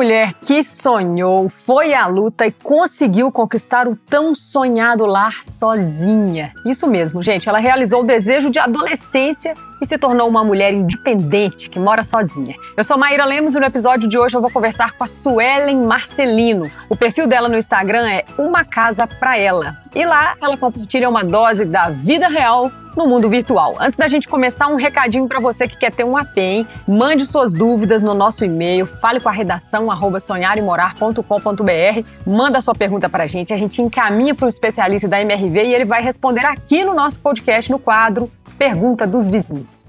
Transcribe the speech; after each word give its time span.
mulher 0.00 0.32
que 0.32 0.62
sonhou, 0.64 1.50
foi 1.50 1.92
à 1.92 2.06
luta 2.06 2.46
e 2.46 2.50
conseguiu 2.50 3.30
conquistar 3.30 3.86
o 3.86 3.94
tão 3.94 4.34
sonhado 4.34 5.04
lar 5.04 5.44
sozinha. 5.44 6.54
Isso 6.64 6.86
mesmo, 6.86 7.22
gente. 7.22 7.50
Ela 7.50 7.58
realizou 7.58 8.00
o 8.00 8.06
desejo 8.06 8.48
de 8.48 8.58
adolescência 8.58 9.52
e 9.78 9.84
se 9.84 9.98
tornou 9.98 10.26
uma 10.26 10.42
mulher 10.42 10.72
independente 10.72 11.68
que 11.68 11.78
mora 11.78 12.02
sozinha. 12.02 12.54
Eu 12.78 12.82
sou 12.82 12.96
Maíra 12.96 13.26
Lemos 13.26 13.54
e 13.54 13.60
no 13.60 13.66
episódio 13.66 14.08
de 14.08 14.18
hoje 14.18 14.34
eu 14.34 14.40
vou 14.40 14.50
conversar 14.50 14.92
com 14.92 15.04
a 15.04 15.08
Suelen 15.08 15.82
Marcelino. 15.82 16.70
O 16.88 16.96
perfil 16.96 17.26
dela 17.26 17.46
no 17.46 17.58
Instagram 17.58 18.08
é 18.08 18.24
Uma 18.38 18.64
Casa 18.64 19.06
Pra 19.06 19.36
Ela. 19.36 19.76
E 19.94 20.02
lá 20.06 20.34
ela 20.40 20.56
compartilha 20.56 21.10
uma 21.10 21.22
dose 21.22 21.66
da 21.66 21.90
vida 21.90 22.26
real 22.26 22.72
no 22.96 23.06
mundo 23.06 23.28
virtual. 23.28 23.76
Antes 23.80 23.96
da 23.96 24.08
gente 24.08 24.28
começar, 24.28 24.68
um 24.68 24.76
recadinho 24.76 25.26
para 25.28 25.40
você 25.40 25.66
que 25.66 25.76
quer 25.76 25.92
ter 25.92 26.04
um 26.04 26.16
AP, 26.16 26.36
hein? 26.38 26.66
Mande 26.86 27.24
suas 27.26 27.52
dúvidas 27.52 28.02
no 28.02 28.14
nosso 28.14 28.44
e-mail, 28.44 28.86
fale 28.86 29.20
com 29.20 29.28
a 29.28 29.32
redação 29.32 29.90
arroba 29.90 30.20
sonharemorar.com.br, 30.20 32.04
manda 32.26 32.60
sua 32.60 32.74
pergunta 32.74 33.08
para 33.08 33.24
a 33.24 33.26
gente, 33.26 33.52
a 33.52 33.56
gente 33.56 33.80
encaminha 33.80 34.34
para 34.34 34.46
o 34.46 34.48
especialista 34.48 35.08
da 35.08 35.20
MRV 35.20 35.64
e 35.64 35.74
ele 35.74 35.84
vai 35.84 36.02
responder 36.02 36.44
aqui 36.44 36.84
no 36.84 36.94
nosso 36.94 37.20
podcast 37.20 37.70
no 37.70 37.78
quadro 37.78 38.30
Pergunta 38.58 39.06
dos 39.06 39.26
Vizinhos. 39.26 39.86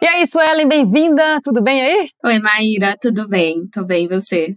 E 0.00 0.06
é 0.06 0.22
isso, 0.22 0.40
Ellen, 0.40 0.66
bem-vinda. 0.66 1.40
Tudo 1.44 1.62
bem 1.62 1.80
aí? 1.80 2.08
Oi, 2.24 2.38
Maíra, 2.38 2.96
tudo 3.00 3.28
bem? 3.28 3.68
Tô 3.72 3.84
bem, 3.84 4.08
você? 4.08 4.56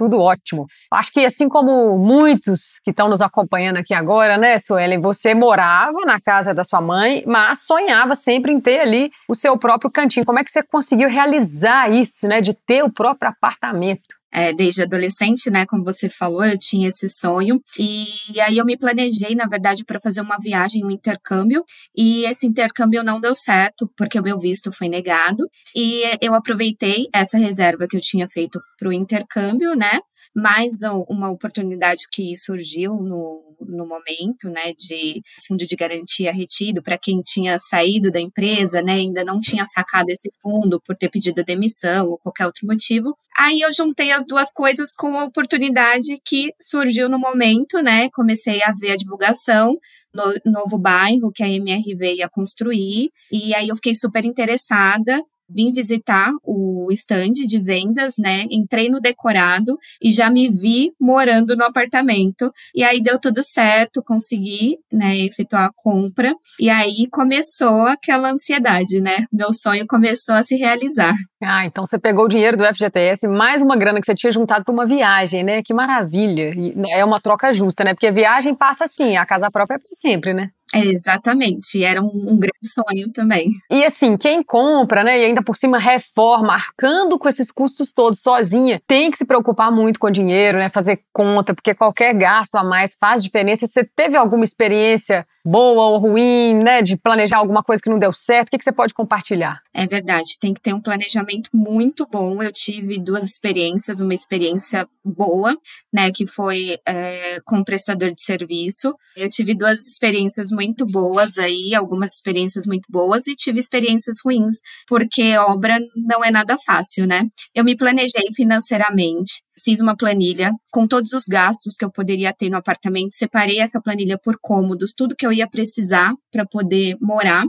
Tudo 0.00 0.18
ótimo. 0.18 0.66
Acho 0.90 1.12
que 1.12 1.26
assim 1.26 1.46
como 1.46 1.98
muitos 1.98 2.80
que 2.82 2.90
estão 2.90 3.06
nos 3.06 3.20
acompanhando 3.20 3.76
aqui 3.76 3.92
agora, 3.92 4.38
né, 4.38 4.56
Suelen, 4.56 4.98
você 4.98 5.34
morava 5.34 6.06
na 6.06 6.18
casa 6.18 6.54
da 6.54 6.64
sua 6.64 6.80
mãe, 6.80 7.22
mas 7.26 7.66
sonhava 7.66 8.14
sempre 8.14 8.50
em 8.50 8.58
ter 8.58 8.80
ali 8.80 9.10
o 9.28 9.34
seu 9.34 9.58
próprio 9.58 9.90
cantinho. 9.90 10.24
Como 10.24 10.38
é 10.38 10.44
que 10.44 10.50
você 10.50 10.62
conseguiu 10.62 11.06
realizar 11.06 11.90
isso, 11.90 12.26
né, 12.26 12.40
de 12.40 12.54
ter 12.54 12.82
o 12.82 12.90
próprio 12.90 13.28
apartamento? 13.28 14.19
É, 14.32 14.52
desde 14.52 14.82
adolescente, 14.82 15.50
né, 15.50 15.66
como 15.66 15.84
você 15.84 16.08
falou, 16.08 16.44
eu 16.44 16.58
tinha 16.58 16.88
esse 16.88 17.08
sonho. 17.08 17.60
E, 17.78 18.40
aí 18.40 18.58
eu 18.58 18.64
me 18.64 18.76
planejei, 18.76 19.34
na 19.34 19.46
verdade, 19.46 19.84
para 19.84 20.00
fazer 20.00 20.20
uma 20.20 20.38
viagem, 20.38 20.84
um 20.84 20.90
intercâmbio. 20.90 21.64
E 21.96 22.24
esse 22.24 22.46
intercâmbio 22.46 23.02
não 23.02 23.20
deu 23.20 23.34
certo 23.34 23.90
porque 23.96 24.18
o 24.18 24.22
meu 24.22 24.38
visto 24.38 24.72
foi 24.72 24.88
negado. 24.88 25.44
E 25.74 26.02
eu 26.20 26.34
aproveitei 26.34 27.08
essa 27.12 27.38
reserva 27.38 27.86
que 27.88 27.96
eu 27.96 28.00
tinha 28.00 28.28
feito 28.28 28.60
para 28.78 28.88
o 28.88 28.92
intercâmbio, 28.92 29.74
né, 29.74 30.00
mais 30.34 30.82
uma 31.08 31.30
oportunidade 31.30 32.04
que 32.10 32.36
surgiu 32.36 32.94
no, 32.96 33.50
no 33.60 33.86
momento, 33.86 34.48
né, 34.48 34.72
de 34.78 35.22
fundo 35.46 35.66
de 35.66 35.76
garantia 35.76 36.32
retido 36.32 36.82
para 36.82 36.98
quem 36.98 37.20
tinha 37.20 37.58
saído 37.58 38.10
da 38.10 38.20
empresa, 38.20 38.80
né, 38.82 38.92
ainda 38.92 39.24
não 39.24 39.40
tinha 39.40 39.64
sacado 39.66 40.10
esse 40.10 40.30
fundo 40.40 40.80
por 40.80 40.96
ter 40.96 41.08
pedido 41.08 41.44
demissão 41.44 42.08
ou 42.08 42.18
qualquer 42.18 42.46
outro 42.46 42.66
motivo. 42.66 43.14
Aí 43.36 43.60
eu 43.60 43.72
juntei 43.72 44.12
as 44.12 44.26
duas 44.26 44.52
coisas 44.52 44.94
com 44.94 45.16
a 45.18 45.24
oportunidade 45.24 46.20
que 46.24 46.52
surgiu 46.60 47.08
no 47.08 47.18
momento, 47.18 47.82
né, 47.82 48.08
comecei 48.12 48.62
a 48.62 48.72
ver 48.72 48.92
a 48.92 48.96
divulgação 48.96 49.76
no 50.12 50.52
novo 50.52 50.76
bairro 50.76 51.30
que 51.32 51.42
a 51.42 51.48
MRV 51.48 52.14
ia 52.14 52.28
construir, 52.28 53.10
e 53.30 53.54
aí 53.54 53.68
eu 53.68 53.76
fiquei 53.76 53.94
super 53.94 54.24
interessada 54.24 55.22
vim 55.50 55.72
visitar 55.72 56.30
o 56.44 56.88
stand 56.92 57.32
de 57.32 57.58
vendas, 57.58 58.14
né? 58.18 58.46
Entrei 58.50 58.88
no 58.88 59.00
decorado 59.00 59.78
e 60.02 60.12
já 60.12 60.30
me 60.30 60.48
vi 60.48 60.92
morando 61.00 61.56
no 61.56 61.64
apartamento. 61.64 62.52
E 62.74 62.82
aí 62.84 63.02
deu 63.02 63.18
tudo 63.20 63.42
certo, 63.42 64.02
consegui, 64.02 64.78
né, 64.92 65.18
efetuar 65.18 65.66
a 65.66 65.72
compra. 65.74 66.34
E 66.58 66.68
aí 66.70 67.08
começou 67.10 67.86
aquela 67.86 68.30
ansiedade, 68.30 69.00
né? 69.00 69.24
Meu 69.32 69.52
sonho 69.52 69.86
começou 69.86 70.34
a 70.34 70.42
se 70.42 70.56
realizar. 70.56 71.14
Ah, 71.42 71.64
então 71.64 71.86
você 71.86 71.98
pegou 71.98 72.26
o 72.26 72.28
dinheiro 72.28 72.56
do 72.56 72.64
FGTS, 72.64 73.26
mais 73.26 73.62
uma 73.62 73.76
grana 73.76 74.00
que 74.00 74.06
você 74.06 74.14
tinha 74.14 74.30
juntado 74.30 74.64
para 74.64 74.72
uma 74.72 74.86
viagem, 74.86 75.42
né? 75.42 75.62
Que 75.62 75.72
maravilha. 75.72 76.52
E 76.54 76.74
é 76.92 77.04
uma 77.04 77.20
troca 77.20 77.52
justa, 77.52 77.82
né? 77.82 77.94
Porque 77.94 78.06
a 78.06 78.12
viagem 78.12 78.54
passa 78.54 78.84
assim, 78.84 79.16
a 79.16 79.24
casa 79.24 79.50
própria 79.50 79.76
é 79.76 79.78
para 79.78 79.96
sempre, 79.96 80.34
né? 80.34 80.50
Exatamente, 80.74 81.82
era 81.84 82.00
um, 82.00 82.06
um, 82.06 82.38
grande 82.38 82.64
sonho 82.64 83.12
também. 83.12 83.48
E 83.70 83.84
assim, 83.84 84.16
quem 84.16 84.42
compra, 84.42 85.02
né, 85.02 85.18
e 85.18 85.24
ainda 85.24 85.42
por 85.42 85.56
cima 85.56 85.78
reforma, 85.78 86.54
arcando 86.54 87.18
com 87.18 87.28
esses 87.28 87.50
custos 87.50 87.92
todos 87.92 88.20
sozinha, 88.20 88.80
tem 88.86 89.10
que 89.10 89.18
se 89.18 89.24
preocupar 89.24 89.72
muito 89.72 89.98
com 89.98 90.10
dinheiro, 90.10 90.58
né, 90.58 90.68
fazer 90.68 91.00
conta, 91.12 91.54
porque 91.54 91.74
qualquer 91.74 92.14
gasto 92.14 92.54
a 92.56 92.64
mais 92.64 92.94
faz 92.94 93.22
diferença. 93.22 93.66
Você 93.66 93.84
teve 93.84 94.16
alguma 94.16 94.44
experiência 94.44 95.26
boa 95.44 95.90
ou 95.90 95.98
ruim, 95.98 96.54
né, 96.62 96.82
de 96.82 96.96
planejar 96.96 97.38
alguma 97.38 97.62
coisa 97.62 97.82
que 97.82 97.88
não 97.88 97.98
deu 97.98 98.12
certo? 98.12 98.48
O 98.48 98.50
que, 98.50 98.58
que 98.58 98.64
você 98.64 98.72
pode 98.72 98.94
compartilhar? 98.94 99.62
É 99.72 99.86
verdade, 99.86 100.38
tem 100.40 100.52
que 100.52 100.60
ter 100.60 100.74
um 100.74 100.80
planejamento 100.80 101.50
muito 101.54 102.06
bom. 102.10 102.42
Eu 102.42 102.52
tive 102.52 102.98
duas 102.98 103.24
experiências, 103.24 104.00
uma 104.00 104.14
experiência 104.14 104.88
boa, 105.04 105.56
né, 105.92 106.10
que 106.12 106.26
foi 106.26 106.78
é, 106.86 107.40
com 107.44 107.64
prestador 107.64 108.12
de 108.12 108.22
serviço. 108.22 108.94
Eu 109.16 109.28
tive 109.28 109.54
duas 109.54 109.80
experiências 109.80 110.50
muito 110.50 110.86
boas 110.86 111.38
aí, 111.38 111.74
algumas 111.74 112.14
experiências 112.14 112.66
muito 112.66 112.86
boas 112.90 113.26
e 113.26 113.34
tive 113.34 113.58
experiências 113.58 114.16
ruins, 114.24 114.56
porque 114.86 115.36
obra 115.36 115.78
não 115.96 116.24
é 116.24 116.30
nada 116.30 116.56
fácil, 116.64 117.06
né? 117.06 117.26
Eu 117.54 117.64
me 117.64 117.76
planejei 117.76 118.32
financeiramente, 118.34 119.42
fiz 119.62 119.80
uma 119.80 119.96
planilha 119.96 120.52
com 120.70 120.86
todos 120.86 121.12
os 121.12 121.24
gastos 121.26 121.76
que 121.76 121.84
eu 121.84 121.90
poderia 121.90 122.32
ter 122.32 122.50
no 122.50 122.56
apartamento, 122.56 123.14
separei 123.14 123.60
essa 123.60 123.80
planilha 123.80 124.18
por 124.18 124.36
cômodos, 124.40 124.94
tudo 124.94 125.16
que 125.16 125.26
eu 125.26 125.32
ia 125.32 125.48
precisar 125.48 126.12
para 126.30 126.46
poder 126.46 126.96
morar 127.00 127.44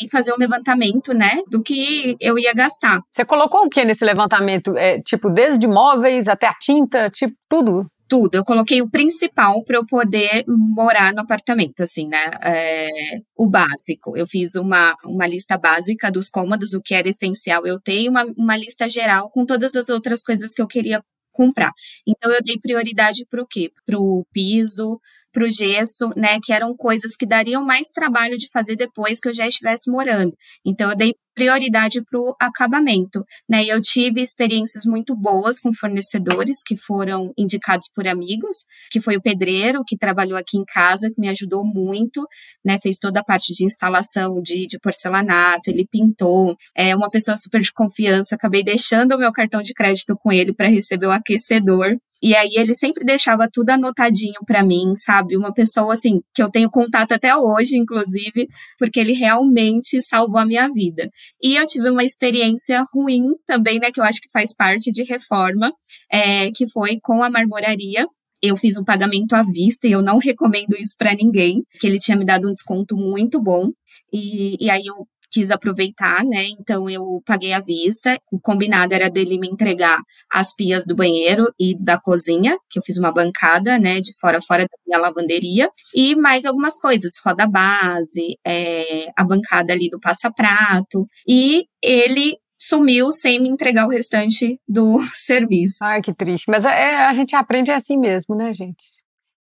e 0.00 0.10
fazer 0.10 0.32
um 0.32 0.38
levantamento, 0.38 1.12
né, 1.14 1.40
do 1.48 1.62
que 1.62 2.16
eu 2.20 2.38
ia 2.38 2.52
gastar. 2.54 3.00
Você 3.10 3.24
colocou 3.24 3.62
o 3.62 3.68
que 3.68 3.84
nesse 3.84 4.04
levantamento? 4.04 4.76
É, 4.76 5.00
tipo, 5.00 5.30
desde 5.30 5.66
móveis 5.66 6.28
até 6.28 6.46
a 6.46 6.54
tinta, 6.54 7.10
tipo, 7.10 7.34
tudo? 7.48 7.86
tudo. 8.12 8.34
Eu 8.34 8.44
coloquei 8.44 8.82
o 8.82 8.90
principal 8.90 9.64
para 9.64 9.78
eu 9.78 9.86
poder 9.86 10.44
morar 10.46 11.14
no 11.14 11.22
apartamento, 11.22 11.82
assim, 11.82 12.06
né? 12.08 12.30
É, 12.42 12.90
o 13.34 13.48
básico. 13.48 14.14
Eu 14.14 14.26
fiz 14.26 14.54
uma, 14.54 14.94
uma 15.06 15.26
lista 15.26 15.56
básica 15.56 16.10
dos 16.10 16.28
cômodos, 16.28 16.74
o 16.74 16.82
que 16.82 16.94
era 16.94 17.08
essencial 17.08 17.66
eu 17.66 17.80
ter, 17.80 18.02
e 18.02 18.08
uma, 18.10 18.26
uma 18.36 18.54
lista 18.54 18.86
geral 18.86 19.30
com 19.30 19.46
todas 19.46 19.74
as 19.74 19.88
outras 19.88 20.22
coisas 20.22 20.52
que 20.52 20.60
eu 20.60 20.66
queria 20.66 21.02
comprar. 21.32 21.72
Então 22.06 22.30
eu 22.32 22.42
dei 22.42 22.58
prioridade 22.58 23.26
para 23.28 23.42
o 23.42 23.46
quê? 23.46 23.70
Para 23.86 23.98
o 23.98 24.24
piso, 24.32 25.00
para 25.32 25.44
o 25.44 25.50
gesso, 25.50 26.10
né? 26.16 26.38
Que 26.42 26.52
eram 26.52 26.76
coisas 26.76 27.16
que 27.16 27.26
dariam 27.26 27.64
mais 27.64 27.88
trabalho 27.88 28.36
de 28.36 28.50
fazer 28.50 28.76
depois 28.76 29.18
que 29.18 29.28
eu 29.28 29.34
já 29.34 29.48
estivesse 29.48 29.90
morando. 29.90 30.36
Então 30.64 30.90
eu 30.90 30.96
dei 30.96 31.14
prioridade 31.34 32.02
para 32.04 32.20
o 32.20 32.34
acabamento, 32.38 33.24
né? 33.48 33.64
E 33.64 33.68
eu 33.68 33.80
tive 33.80 34.20
experiências 34.20 34.84
muito 34.84 35.16
boas 35.16 35.60
com 35.60 35.72
fornecedores 35.72 36.62
que 36.62 36.76
foram 36.76 37.32
indicados 37.36 37.88
por 37.94 38.06
amigos, 38.06 38.66
que 38.90 39.00
foi 39.00 39.16
o 39.16 39.22
pedreiro 39.22 39.82
que 39.86 39.96
trabalhou 39.96 40.36
aqui 40.36 40.58
em 40.58 40.64
casa, 40.64 41.10
que 41.10 41.20
me 41.20 41.28
ajudou 41.28 41.64
muito, 41.64 42.26
né? 42.64 42.78
Fez 42.78 42.98
toda 42.98 43.20
a 43.20 43.24
parte 43.24 43.52
de 43.52 43.64
instalação 43.64 44.42
de, 44.42 44.66
de 44.66 44.78
porcelanato, 44.78 45.70
ele 45.70 45.86
pintou, 45.90 46.56
é 46.76 46.94
uma 46.94 47.10
pessoa 47.10 47.36
super 47.36 47.60
de 47.60 47.72
confiança. 47.72 48.34
Acabei 48.34 48.62
deixando 48.62 49.14
o 49.14 49.18
meu 49.18 49.32
cartão 49.32 49.62
de 49.62 49.72
crédito 49.72 50.16
com 50.16 50.30
ele 50.32 50.52
para 50.52 50.68
receber 50.68 51.06
o 51.06 51.12
aquecedor. 51.12 51.96
E 52.22 52.36
aí 52.36 52.50
ele 52.56 52.74
sempre 52.74 53.04
deixava 53.04 53.48
tudo 53.52 53.70
anotadinho 53.70 54.40
para 54.46 54.64
mim, 54.64 54.94
sabe? 54.96 55.36
Uma 55.36 55.52
pessoa 55.52 55.94
assim 55.94 56.20
que 56.34 56.42
eu 56.42 56.50
tenho 56.50 56.70
contato 56.70 57.12
até 57.12 57.34
hoje, 57.36 57.76
inclusive, 57.76 58.48
porque 58.78 59.00
ele 59.00 59.12
realmente 59.12 60.00
salvou 60.02 60.38
a 60.38 60.46
minha 60.46 60.68
vida. 60.68 61.10
E 61.42 61.56
eu 61.56 61.66
tive 61.66 61.90
uma 61.90 62.04
experiência 62.04 62.84
ruim 62.94 63.24
também, 63.46 63.78
né? 63.80 63.90
Que 63.90 64.00
eu 64.00 64.04
acho 64.04 64.20
que 64.20 64.30
faz 64.30 64.54
parte 64.54 64.92
de 64.92 65.02
reforma, 65.02 65.72
é, 66.10 66.50
que 66.52 66.68
foi 66.70 66.98
com 67.02 67.22
a 67.22 67.30
marmoraria 67.30 68.06
eu 68.42 68.56
fiz 68.56 68.76
um 68.76 68.84
pagamento 68.84 69.34
à 69.34 69.44
vista 69.44 69.86
e 69.86 69.92
eu 69.92 70.02
não 70.02 70.18
recomendo 70.18 70.74
isso 70.76 70.96
para 70.98 71.14
ninguém, 71.14 71.62
que 71.78 71.86
ele 71.86 72.00
tinha 72.00 72.16
me 72.16 72.24
dado 72.24 72.48
um 72.48 72.52
desconto 72.52 72.96
muito 72.96 73.40
bom. 73.40 73.70
E, 74.12 74.56
e 74.60 74.68
aí 74.68 74.82
eu 74.84 75.06
quis 75.32 75.50
aproveitar, 75.50 76.22
né? 76.24 76.44
Então 76.60 76.88
eu 76.88 77.22
paguei 77.24 77.52
à 77.52 77.60
vista. 77.60 78.18
O 78.30 78.38
combinado 78.38 78.94
era 78.94 79.10
dele 79.10 79.38
me 79.38 79.48
entregar 79.48 79.98
as 80.30 80.54
pias 80.54 80.84
do 80.84 80.94
banheiro 80.94 81.52
e 81.58 81.76
da 81.78 81.98
cozinha, 81.98 82.58
que 82.70 82.78
eu 82.78 82.82
fiz 82.82 82.98
uma 82.98 83.12
bancada, 83.12 83.78
né, 83.78 84.00
de 84.00 84.12
fora 84.20 84.38
a 84.38 84.42
fora 84.42 84.64
da 84.64 84.78
minha 84.86 85.00
lavanderia, 85.00 85.70
e 85.94 86.14
mais 86.14 86.44
algumas 86.44 86.78
coisas, 86.78 87.14
roda 87.24 87.46
base, 87.46 88.36
é, 88.46 89.10
a 89.16 89.24
bancada 89.24 89.72
ali 89.72 89.88
do 89.88 89.98
passa-prato. 89.98 91.06
E 91.26 91.64
ele 91.82 92.36
sumiu 92.58 93.10
sem 93.10 93.40
me 93.40 93.48
entregar 93.48 93.86
o 93.86 93.90
restante 93.90 94.58
do 94.68 94.98
serviço. 95.12 95.78
Ai, 95.82 96.00
que 96.00 96.14
triste. 96.14 96.50
Mas 96.50 96.64
é, 96.64 97.06
a 97.06 97.12
gente 97.12 97.34
aprende 97.34 97.72
assim 97.72 97.96
mesmo, 97.98 98.36
né, 98.36 98.52
gente? 98.52 98.84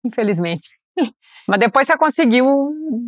Infelizmente. 0.04 0.69
Mas 1.46 1.60
depois 1.60 1.87
você 1.87 1.96
conseguiu, 1.96 2.46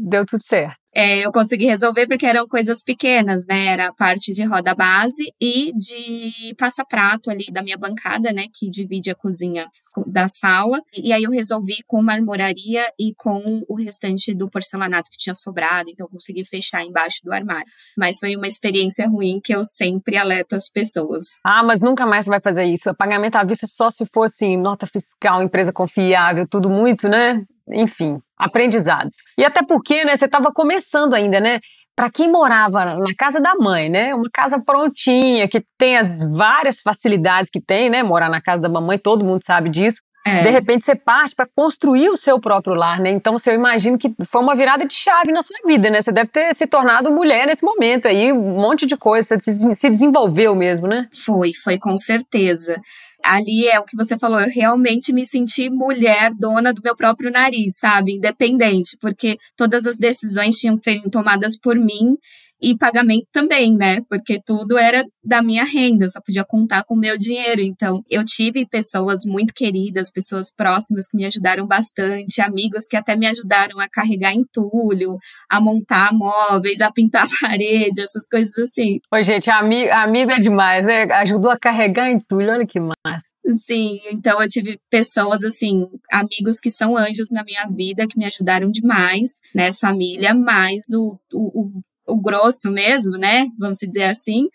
deu 0.09 0.25
tudo 0.27 0.43
certo. 0.43 0.77
É, 0.97 1.19
eu 1.19 1.31
consegui 1.31 1.67
resolver 1.67 2.07
porque 2.07 2.25
eram 2.25 2.49
coisas 2.49 2.83
pequenas, 2.83 3.45
né? 3.45 3.67
Era 3.67 3.89
a 3.89 3.93
parte 3.93 4.33
de 4.33 4.43
roda 4.45 4.75
base 4.75 5.31
e 5.39 5.71
de 5.77 6.55
passa-prato 6.57 7.31
ali 7.31 7.45
da 7.53 7.63
minha 7.63 7.77
bancada, 7.77 8.33
né? 8.33 8.47
Que 8.51 8.71
divide 8.71 9.11
a 9.11 9.15
cozinha 9.15 9.69
da 10.07 10.27
sala. 10.27 10.81
E 10.97 11.13
aí 11.13 11.25
eu 11.25 11.31
resolvi 11.31 11.77
com 11.87 12.01
marmoraria 12.01 12.83
e 12.99 13.13
com 13.15 13.63
o 13.69 13.75
restante 13.75 14.33
do 14.33 14.49
porcelanato 14.49 15.11
que 15.11 15.19
tinha 15.19 15.35
sobrado, 15.35 15.91
então 15.91 16.07
eu 16.07 16.11
consegui 16.11 16.47
fechar 16.47 16.83
embaixo 16.83 17.21
do 17.23 17.31
armário. 17.31 17.67
Mas 17.97 18.19
foi 18.19 18.35
uma 18.35 18.49
experiência 18.49 19.07
ruim 19.07 19.39
que 19.39 19.55
eu 19.55 19.67
sempre 19.67 20.17
alerto 20.17 20.57
as 20.57 20.71
pessoas. 20.71 21.37
Ah, 21.45 21.63
mas 21.63 21.79
nunca 21.79 22.07
mais 22.07 22.25
você 22.25 22.31
vai 22.31 22.41
fazer 22.41 22.65
isso. 22.65 22.89
O 22.89 22.97
pagamento 22.97 23.37
à 23.37 23.45
vista 23.45 23.67
só 23.67 23.91
se 23.91 24.07
fosse 24.07 24.47
assim, 24.47 24.57
nota 24.57 24.87
fiscal, 24.87 25.43
empresa 25.43 25.75
confiável, 25.75 26.47
tudo 26.49 26.71
muito, 26.71 27.07
né? 27.07 27.45
Enfim, 27.73 28.19
aprendizado. 28.39 29.11
E 29.37 29.45
até 29.45 29.63
porque, 29.65 30.05
né, 30.05 30.17
você 30.17 30.27
estava 30.27 30.53
começando 30.53 31.15
ainda, 31.15 31.41
né? 31.41 31.61
Para 31.95 32.11
quem 32.11 32.31
morava 32.31 32.85
na 32.97 33.15
casa 33.17 33.41
da 33.41 33.55
mãe, 33.55 33.89
né? 33.89 34.15
Uma 34.15 34.29
casa 34.31 34.61
prontinha, 34.61 35.49
que 35.49 35.65
tem 35.79 35.97
as 35.97 36.23
várias 36.31 36.81
facilidades 36.81 37.51
que 37.51 37.61
tem, 37.61 37.89
né? 37.89 38.03
Morar 38.03 38.29
na 38.29 38.41
casa 38.41 38.61
da 38.61 38.69
mamãe, 38.69 38.99
todo 38.99 39.25
mundo 39.25 39.43
sabe 39.43 39.71
disso. 39.71 40.01
É. 40.27 40.43
De 40.43 40.51
repente 40.51 40.85
você 40.85 40.97
parte 40.97 41.37
para 41.37 41.47
construir 41.55 42.09
o 42.09 42.17
seu 42.17 42.41
próprio 42.41 42.75
lar, 42.75 42.99
né? 42.99 43.11
Então 43.11 43.39
você 43.39 43.55
imagina 43.55 43.97
que 43.97 44.13
foi 44.25 44.43
uma 44.43 44.57
virada 44.57 44.85
de 44.85 44.93
chave 44.93 45.31
na 45.31 45.41
sua 45.41 45.57
vida, 45.65 45.89
né? 45.89 46.03
Você 46.03 46.11
deve 46.11 46.29
ter 46.29 46.53
se 46.53 46.67
tornado 46.67 47.13
mulher 47.13 47.47
nesse 47.47 47.65
momento 47.65 48.09
aí, 48.09 48.33
um 48.33 48.61
monte 48.61 48.87
de 48.87 48.97
coisa, 48.97 49.39
você 49.39 49.53
se 49.73 49.89
desenvolveu 49.89 50.55
mesmo, 50.57 50.89
né? 50.89 51.07
Foi, 51.25 51.53
foi 51.55 51.79
com 51.79 51.97
certeza 51.97 52.77
ali 53.27 53.67
é 53.69 53.79
o 53.79 53.85
que 53.85 53.97
você 53.97 54.19
falou, 54.19 54.41
eu 54.41 54.49
realmente 54.49 55.13
me 55.13 55.27
senti 55.27 55.69
mulher, 55.69 56.33
dona 56.35 56.73
do 56.73 56.83
meu 56.83 56.95
próprio 56.95 57.31
nariz, 57.31 57.79
sabe? 57.79 58.15
Independente, 58.15 58.97
porque 59.01 59.39
todas 59.57 59.87
as 59.87 59.97
decisões 59.97 60.59
tinham 60.59 60.77
que 60.77 60.85
ser 60.85 61.01
tomadas 61.11 61.59
por 61.59 61.77
mim 61.77 62.17
e 62.61 62.77
pagamento 62.77 63.27
também, 63.33 63.75
né? 63.77 64.01
Porque 64.09 64.41
tudo 64.45 64.79
era 64.79 65.05
da 65.23 65.43
minha 65.43 65.65
renda, 65.65 66.07
eu 66.07 66.11
só 66.11 66.21
podia 66.21 66.45
contar 66.45 66.85
com 66.85 66.95
o 66.95 66.99
meu 66.99 67.19
dinheiro. 67.19 67.61
Então, 67.61 68.03
eu 68.09 68.25
tive 68.25 68.67
pessoas 68.67 69.25
muito 69.25 69.53
queridas, 69.55 70.13
pessoas 70.13 70.53
próximas 70.55 71.09
que 71.09 71.17
me 71.17 71.25
ajudaram 71.27 71.67
bastante, 71.67 72.41
amigos 72.41 72.87
que 72.87 72.97
até 72.97 73.17
me 73.17 73.27
ajudaram 73.27 73.79
a 73.79 73.89
carregar 73.89 74.33
entulho, 74.33 75.19
a 75.51 75.61
montar 75.61 76.13
móveis, 76.13 76.81
a 76.81 76.91
pintar 76.91 77.25
a 77.25 77.29
parede, 77.41 78.01
essas 78.01 78.29
coisas 78.29 78.57
assim. 78.59 79.01
Oi, 79.13 79.23
gente, 79.23 79.51
amigo, 79.51 79.91
amigo 79.93 80.31
é 80.31 80.39
demais, 80.39 80.85
né? 80.85 81.03
Ajudou 81.13 81.51
a 81.51 81.59
carregar 81.59 82.11
entulho, 82.11 82.51
olha 82.51 82.67
que 82.67 82.81
massa. 82.81 83.27
Sim, 83.53 84.01
então 84.11 84.43
eu 84.43 84.49
tive 84.49 84.81
pessoas 84.91 85.45
assim, 85.45 85.87
amigos 86.11 86.59
que 86.59 86.69
são 86.69 86.97
anjos 86.97 87.31
na 87.31 87.45
minha 87.45 87.65
vida, 87.69 88.07
que 88.07 88.19
me 88.19 88.25
ajudaram 88.25 88.69
demais, 88.69 89.39
né? 89.55 89.73
Família, 89.73 90.35
mas 90.35 90.91
o, 90.93 91.17
o, 91.33 91.61
o 91.61 91.83
grosso 92.15 92.71
mesmo, 92.71 93.17
né? 93.17 93.47
Vamos 93.59 93.79
dizer 93.79 94.05
assim, 94.05 94.49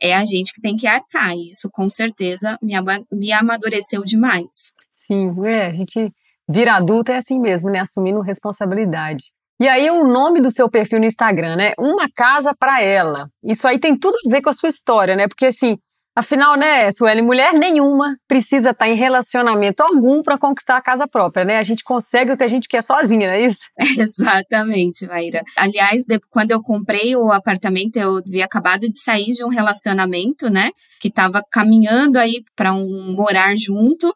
é 0.00 0.14
a 0.14 0.24
gente 0.24 0.52
que 0.52 0.60
tem 0.60 0.76
que 0.76 0.86
arcar. 0.86 1.34
E 1.34 1.48
isso 1.48 1.68
com 1.72 1.88
certeza 1.88 2.58
me, 2.60 2.74
me 3.12 3.32
amadureceu 3.32 4.02
demais. 4.04 4.72
Sim, 4.90 5.34
é, 5.46 5.66
a 5.66 5.72
gente 5.72 6.12
vira 6.48 6.74
adulta 6.74 7.12
é 7.12 7.16
assim 7.16 7.38
mesmo, 7.38 7.70
né? 7.70 7.80
Assumindo 7.80 8.20
responsabilidade. 8.20 9.24
E 9.60 9.66
aí 9.66 9.90
o 9.90 10.04
nome 10.04 10.40
do 10.40 10.52
seu 10.52 10.70
perfil 10.70 11.00
no 11.00 11.06
Instagram, 11.06 11.56
né? 11.56 11.72
Uma 11.78 12.08
casa 12.14 12.54
para 12.54 12.80
ela. 12.80 13.28
Isso 13.42 13.66
aí 13.66 13.78
tem 13.78 13.98
tudo 13.98 14.16
a 14.26 14.30
ver 14.30 14.40
com 14.40 14.50
a 14.50 14.52
sua 14.52 14.68
história, 14.68 15.16
né? 15.16 15.26
Porque 15.26 15.46
assim, 15.46 15.76
Afinal, 16.18 16.56
né, 16.56 16.90
Sueli, 16.90 17.22
mulher 17.22 17.54
nenhuma 17.54 18.16
precisa 18.26 18.70
estar 18.70 18.88
em 18.88 18.96
relacionamento 18.96 19.84
algum 19.84 20.20
para 20.20 20.36
conquistar 20.36 20.76
a 20.76 20.82
casa 20.82 21.06
própria, 21.06 21.44
né? 21.44 21.58
A 21.58 21.62
gente 21.62 21.84
consegue 21.84 22.32
o 22.32 22.36
que 22.36 22.42
a 22.42 22.48
gente 22.48 22.66
quer 22.66 22.82
sozinha, 22.82 23.28
não 23.28 23.34
é 23.34 23.46
isso? 23.46 23.68
Exatamente, 23.78 25.06
Maíra. 25.06 25.44
Aliás, 25.56 26.04
de, 26.04 26.18
quando 26.28 26.50
eu 26.50 26.60
comprei 26.60 27.14
o 27.14 27.30
apartamento, 27.30 27.98
eu 27.98 28.16
havia 28.16 28.46
acabado 28.46 28.88
de 28.88 29.00
sair 29.00 29.30
de 29.30 29.44
um 29.44 29.48
relacionamento, 29.48 30.50
né, 30.50 30.72
que 31.00 31.06
estava 31.06 31.40
caminhando 31.52 32.18
aí 32.18 32.42
para 32.56 32.74
um 32.74 33.14
morar 33.16 33.56
junto. 33.56 34.12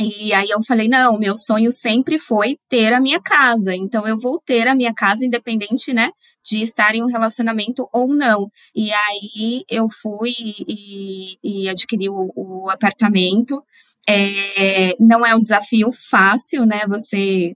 E 0.00 0.32
aí 0.34 0.50
eu 0.50 0.60
falei, 0.64 0.88
não, 0.88 1.16
meu 1.18 1.36
sonho 1.36 1.70
sempre 1.70 2.18
foi 2.18 2.58
ter 2.68 2.92
a 2.92 3.00
minha 3.00 3.20
casa, 3.20 3.76
então 3.76 4.08
eu 4.08 4.18
vou 4.18 4.40
ter 4.44 4.66
a 4.66 4.74
minha 4.74 4.92
casa 4.92 5.24
independente, 5.24 5.92
né, 5.94 6.10
de 6.44 6.62
estar 6.62 6.96
em 6.96 7.02
um 7.02 7.06
relacionamento 7.06 7.88
ou 7.92 8.08
não. 8.08 8.50
E 8.74 8.92
aí 8.92 9.64
eu 9.70 9.86
fui 10.02 10.32
e, 10.66 11.38
e 11.44 11.68
adquiri 11.68 12.08
o, 12.08 12.32
o 12.34 12.70
apartamento. 12.70 13.62
É, 14.06 14.96
não 15.00 15.24
é 15.24 15.34
um 15.34 15.40
desafio 15.40 15.90
fácil, 15.92 16.66
né, 16.66 16.82
você 16.88 17.54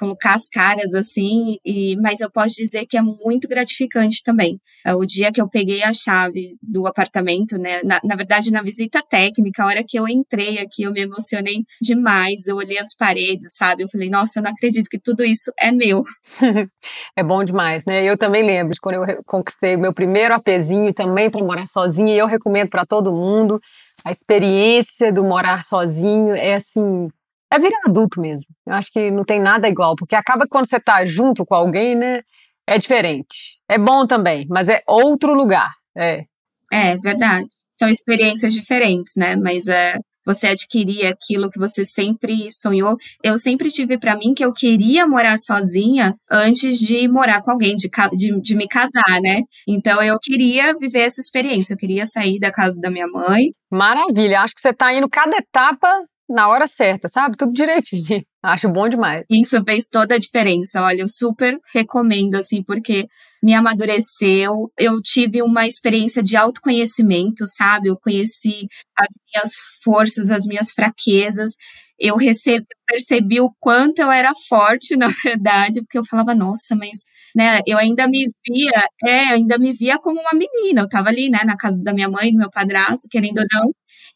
colocar 0.00 0.32
as 0.32 0.48
caras 0.48 0.94
assim, 0.94 1.58
e, 1.62 1.94
mas 2.00 2.22
eu 2.22 2.30
posso 2.30 2.54
dizer 2.54 2.86
que 2.86 2.96
é 2.96 3.02
muito 3.02 3.46
gratificante 3.46 4.24
também. 4.24 4.58
É, 4.84 4.94
o 4.94 5.04
dia 5.04 5.30
que 5.30 5.40
eu 5.40 5.46
peguei 5.46 5.82
a 5.82 5.92
chave 5.92 6.56
do 6.62 6.86
apartamento, 6.86 7.58
né, 7.58 7.82
na, 7.84 8.00
na, 8.02 8.16
verdade 8.16 8.50
na 8.50 8.62
visita 8.62 9.02
técnica, 9.02 9.62
a 9.62 9.66
hora 9.66 9.84
que 9.86 9.98
eu 9.98 10.08
entrei 10.08 10.58
aqui, 10.58 10.84
eu 10.84 10.92
me 10.92 11.02
emocionei 11.02 11.64
demais, 11.82 12.46
eu 12.46 12.56
olhei 12.56 12.78
as 12.78 12.96
paredes, 12.96 13.54
sabe, 13.56 13.82
eu 13.82 13.88
falei, 13.90 14.08
nossa, 14.08 14.38
eu 14.38 14.42
não 14.42 14.50
acredito 14.50 14.88
que 14.88 14.98
tudo 14.98 15.22
isso 15.22 15.52
é 15.60 15.70
meu. 15.70 16.02
é 17.14 17.22
bom 17.22 17.44
demais, 17.44 17.84
né, 17.86 18.02
eu 18.02 18.16
também 18.16 18.42
lembro 18.42 18.72
de 18.72 18.80
quando 18.80 19.04
eu 19.04 19.22
conquistei 19.26 19.76
meu 19.76 19.92
primeiro 19.92 20.32
apezinho 20.32 20.94
também 20.94 21.28
para 21.30 21.44
morar 21.44 21.66
sozinha, 21.66 22.14
e 22.14 22.18
eu 22.18 22.26
recomendo 22.26 22.70
para 22.70 22.86
todo 22.86 23.12
mundo, 23.12 23.60
a 24.02 24.10
experiência 24.10 25.12
do 25.12 25.22
morar 25.22 25.62
sozinho 25.62 26.34
é 26.34 26.54
assim 26.54 27.08
é 27.52 27.58
virar 27.58 27.78
adulto 27.86 28.20
mesmo. 28.20 28.46
Eu 28.66 28.74
acho 28.74 28.90
que 28.92 29.10
não 29.10 29.24
tem 29.24 29.40
nada 29.40 29.68
igual, 29.68 29.96
porque 29.96 30.14
acaba 30.14 30.44
que 30.44 30.50
quando 30.50 30.68
você 30.68 30.78
tá 30.78 31.04
junto 31.04 31.44
com 31.44 31.54
alguém, 31.54 31.94
né, 31.96 32.22
é 32.66 32.78
diferente. 32.78 33.58
É 33.68 33.78
bom 33.78 34.06
também, 34.06 34.46
mas 34.48 34.68
é 34.68 34.80
outro 34.86 35.34
lugar. 35.34 35.70
É. 35.96 36.24
É, 36.72 36.96
verdade. 36.98 37.48
São 37.72 37.88
experiências 37.88 38.54
diferentes, 38.54 39.14
né? 39.16 39.34
Mas 39.34 39.66
é, 39.66 39.96
você 40.24 40.48
adquirir 40.48 41.06
aquilo 41.06 41.50
que 41.50 41.58
você 41.58 41.84
sempre 41.84 42.52
sonhou. 42.52 42.96
Eu 43.22 43.36
sempre 43.36 43.70
tive 43.70 43.98
para 43.98 44.16
mim 44.16 44.34
que 44.34 44.44
eu 44.44 44.52
queria 44.52 45.06
morar 45.06 45.38
sozinha 45.38 46.14
antes 46.30 46.78
de 46.78 47.08
morar 47.08 47.42
com 47.42 47.50
alguém, 47.50 47.74
de, 47.76 47.88
de, 48.16 48.40
de, 48.40 48.54
me 48.54 48.68
casar, 48.68 49.20
né? 49.20 49.42
Então 49.66 50.02
eu 50.02 50.18
queria 50.20 50.74
viver 50.76 51.00
essa 51.00 51.20
experiência, 51.20 51.74
eu 51.74 51.78
queria 51.78 52.06
sair 52.06 52.38
da 52.38 52.52
casa 52.52 52.80
da 52.80 52.90
minha 52.90 53.08
mãe. 53.08 53.52
Maravilha, 53.70 54.40
acho 54.40 54.54
que 54.54 54.60
você 54.60 54.70
está 54.70 54.92
indo 54.92 55.08
cada 55.08 55.36
etapa 55.36 55.88
na 56.30 56.48
hora 56.48 56.66
certa, 56.66 57.08
sabe? 57.08 57.36
Tudo 57.36 57.52
direitinho. 57.52 58.24
Acho 58.42 58.68
bom 58.70 58.88
demais. 58.88 59.24
Isso 59.30 59.62
fez 59.64 59.86
toda 59.88 60.14
a 60.14 60.18
diferença. 60.18 60.80
Olha, 60.82 61.02
eu 61.02 61.08
super 61.08 61.58
recomendo, 61.74 62.36
assim, 62.36 62.62
porque 62.62 63.06
me 63.42 63.52
amadureceu. 63.54 64.70
Eu 64.78 65.00
tive 65.02 65.42
uma 65.42 65.66
experiência 65.66 66.22
de 66.22 66.36
autoconhecimento, 66.36 67.44
sabe? 67.46 67.88
Eu 67.88 67.98
conheci 67.98 68.66
as 68.98 69.08
minhas 69.32 69.52
forças, 69.84 70.30
as 70.30 70.46
minhas 70.46 70.72
fraquezas. 70.72 71.52
Eu 71.98 72.16
recebi, 72.16 72.64
percebi 72.86 73.40
o 73.40 73.50
quanto 73.60 74.00
eu 74.00 74.10
era 74.10 74.32
forte, 74.48 74.96
na 74.96 75.08
verdade, 75.24 75.80
porque 75.82 75.98
eu 75.98 76.04
falava, 76.04 76.34
nossa, 76.34 76.74
mas, 76.74 77.00
né, 77.36 77.60
eu 77.66 77.76
ainda 77.76 78.08
me 78.08 78.26
via, 78.48 78.88
é, 79.04 79.20
ainda 79.34 79.58
me 79.58 79.72
via 79.74 79.98
como 79.98 80.18
uma 80.20 80.30
menina. 80.32 80.82
Eu 80.82 80.88
tava 80.88 81.08
ali, 81.10 81.28
né, 81.28 81.40
na 81.44 81.56
casa 81.56 81.82
da 81.82 81.92
minha 81.92 82.08
mãe, 82.08 82.32
do 82.32 82.38
meu 82.38 82.50
padrasto, 82.50 83.06
querendo 83.10 83.38
ou 83.38 83.46
não, 83.52 83.70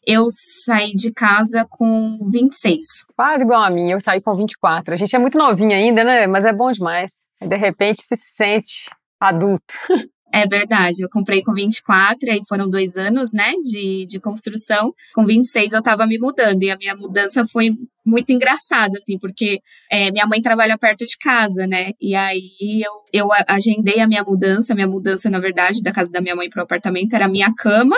eu 0.05 0.27
saí 0.29 0.93
de 0.95 1.11
casa 1.13 1.65
com 1.69 2.17
26. 2.31 2.85
Quase 3.15 3.43
igual 3.43 3.63
a 3.63 3.69
mim, 3.69 3.89
eu 3.89 3.99
saí 3.99 4.21
com 4.21 4.35
24. 4.35 4.93
A 4.93 4.97
gente 4.97 5.15
é 5.15 5.19
muito 5.19 5.37
novinha 5.37 5.77
ainda, 5.77 6.03
né? 6.03 6.27
Mas 6.27 6.45
é 6.45 6.53
bom 6.53 6.71
demais. 6.71 7.11
De 7.41 7.55
repente 7.57 8.01
se 8.03 8.15
sente 8.15 8.89
adulto. 9.19 9.73
É 10.35 10.45
verdade, 10.45 11.01
eu 11.01 11.07
comprei 11.09 11.41
com 11.41 11.53
24, 11.53 12.29
aí 12.29 12.41
foram 12.45 12.69
dois 12.69 12.97
anos, 12.97 13.31
né, 13.31 13.53
de, 13.63 14.05
de 14.05 14.19
construção. 14.19 14.93
Com 15.13 15.25
26 15.25 15.71
eu 15.71 15.81
tava 15.81 16.05
me 16.05 16.17
mudando, 16.17 16.61
e 16.61 16.69
a 16.69 16.75
minha 16.75 16.93
mudança 16.93 17.47
foi 17.47 17.71
muito 18.05 18.33
engraçada, 18.33 18.97
assim, 18.97 19.17
porque 19.17 19.61
é, 19.89 20.11
minha 20.11 20.27
mãe 20.27 20.41
trabalha 20.41 20.77
perto 20.77 21.05
de 21.05 21.17
casa, 21.19 21.65
né, 21.65 21.93
e 22.01 22.13
aí 22.15 22.83
eu, 22.83 22.91
eu 23.13 23.29
agendei 23.47 24.01
a 24.01 24.07
minha 24.07 24.25
mudança, 24.25 24.75
minha 24.75 24.89
mudança, 24.89 25.29
na 25.29 25.39
verdade, 25.39 25.81
da 25.81 25.93
casa 25.93 26.11
da 26.11 26.19
minha 26.19 26.35
mãe 26.35 26.49
pro 26.49 26.63
apartamento 26.63 27.13
era 27.13 27.27
a 27.27 27.29
minha 27.29 27.53
cama, 27.55 27.95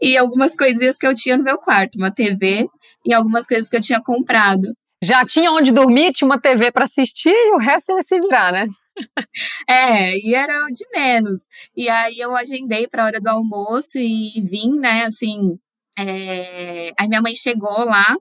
e 0.00 0.16
algumas 0.16 0.56
coisinhas 0.56 0.96
que 0.98 1.06
eu 1.06 1.14
tinha 1.14 1.36
no 1.36 1.44
meu 1.44 1.58
quarto, 1.58 1.96
uma 1.96 2.10
TV 2.10 2.66
e 3.04 3.14
algumas 3.14 3.46
coisas 3.46 3.68
que 3.68 3.76
eu 3.76 3.80
tinha 3.80 4.00
comprado. 4.00 4.72
Já 5.02 5.24
tinha 5.24 5.52
onde 5.52 5.72
dormir, 5.72 6.12
tinha 6.12 6.26
uma 6.26 6.40
TV 6.40 6.72
para 6.72 6.84
assistir 6.84 7.30
e 7.30 7.54
o 7.54 7.58
resto 7.58 7.92
ia 7.92 8.02
se 8.02 8.18
virar, 8.18 8.52
né? 8.52 8.66
é, 9.68 10.16
e 10.18 10.34
era 10.34 10.66
de 10.68 10.86
menos. 10.94 11.42
E 11.76 11.88
aí 11.88 12.18
eu 12.18 12.34
agendei 12.34 12.88
para 12.88 13.02
a 13.02 13.06
hora 13.06 13.20
do 13.20 13.28
almoço 13.28 13.98
e 13.98 14.40
vim, 14.40 14.78
né, 14.78 15.04
assim. 15.04 15.58
É... 15.98 16.92
Aí 16.98 17.08
minha 17.08 17.20
mãe 17.20 17.34
chegou 17.34 17.84
lá, 17.84 18.16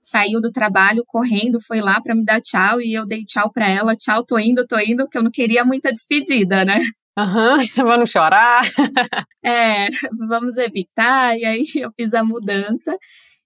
saiu 0.00 0.40
do 0.40 0.52
trabalho 0.52 1.04
correndo, 1.06 1.60
foi 1.60 1.80
lá 1.80 2.00
para 2.00 2.14
me 2.14 2.24
dar 2.24 2.40
tchau 2.40 2.80
e 2.80 2.94
eu 2.94 3.06
dei 3.06 3.24
tchau 3.24 3.50
para 3.52 3.68
ela, 3.68 3.96
tchau, 3.96 4.24
tô 4.24 4.38
indo, 4.38 4.66
tô 4.66 4.78
indo, 4.78 5.04
porque 5.04 5.18
eu 5.18 5.22
não 5.22 5.30
queria 5.30 5.64
muita 5.64 5.92
despedida, 5.92 6.64
né? 6.64 6.80
Aham, 7.16 7.58
uhum, 7.58 7.66
vamos 7.76 8.10
chorar. 8.10 8.64
é, 9.44 9.88
vamos 10.28 10.56
evitar. 10.56 11.36
E 11.38 11.44
aí 11.44 11.62
eu 11.76 11.92
fiz 11.98 12.14
a 12.14 12.24
mudança 12.24 12.96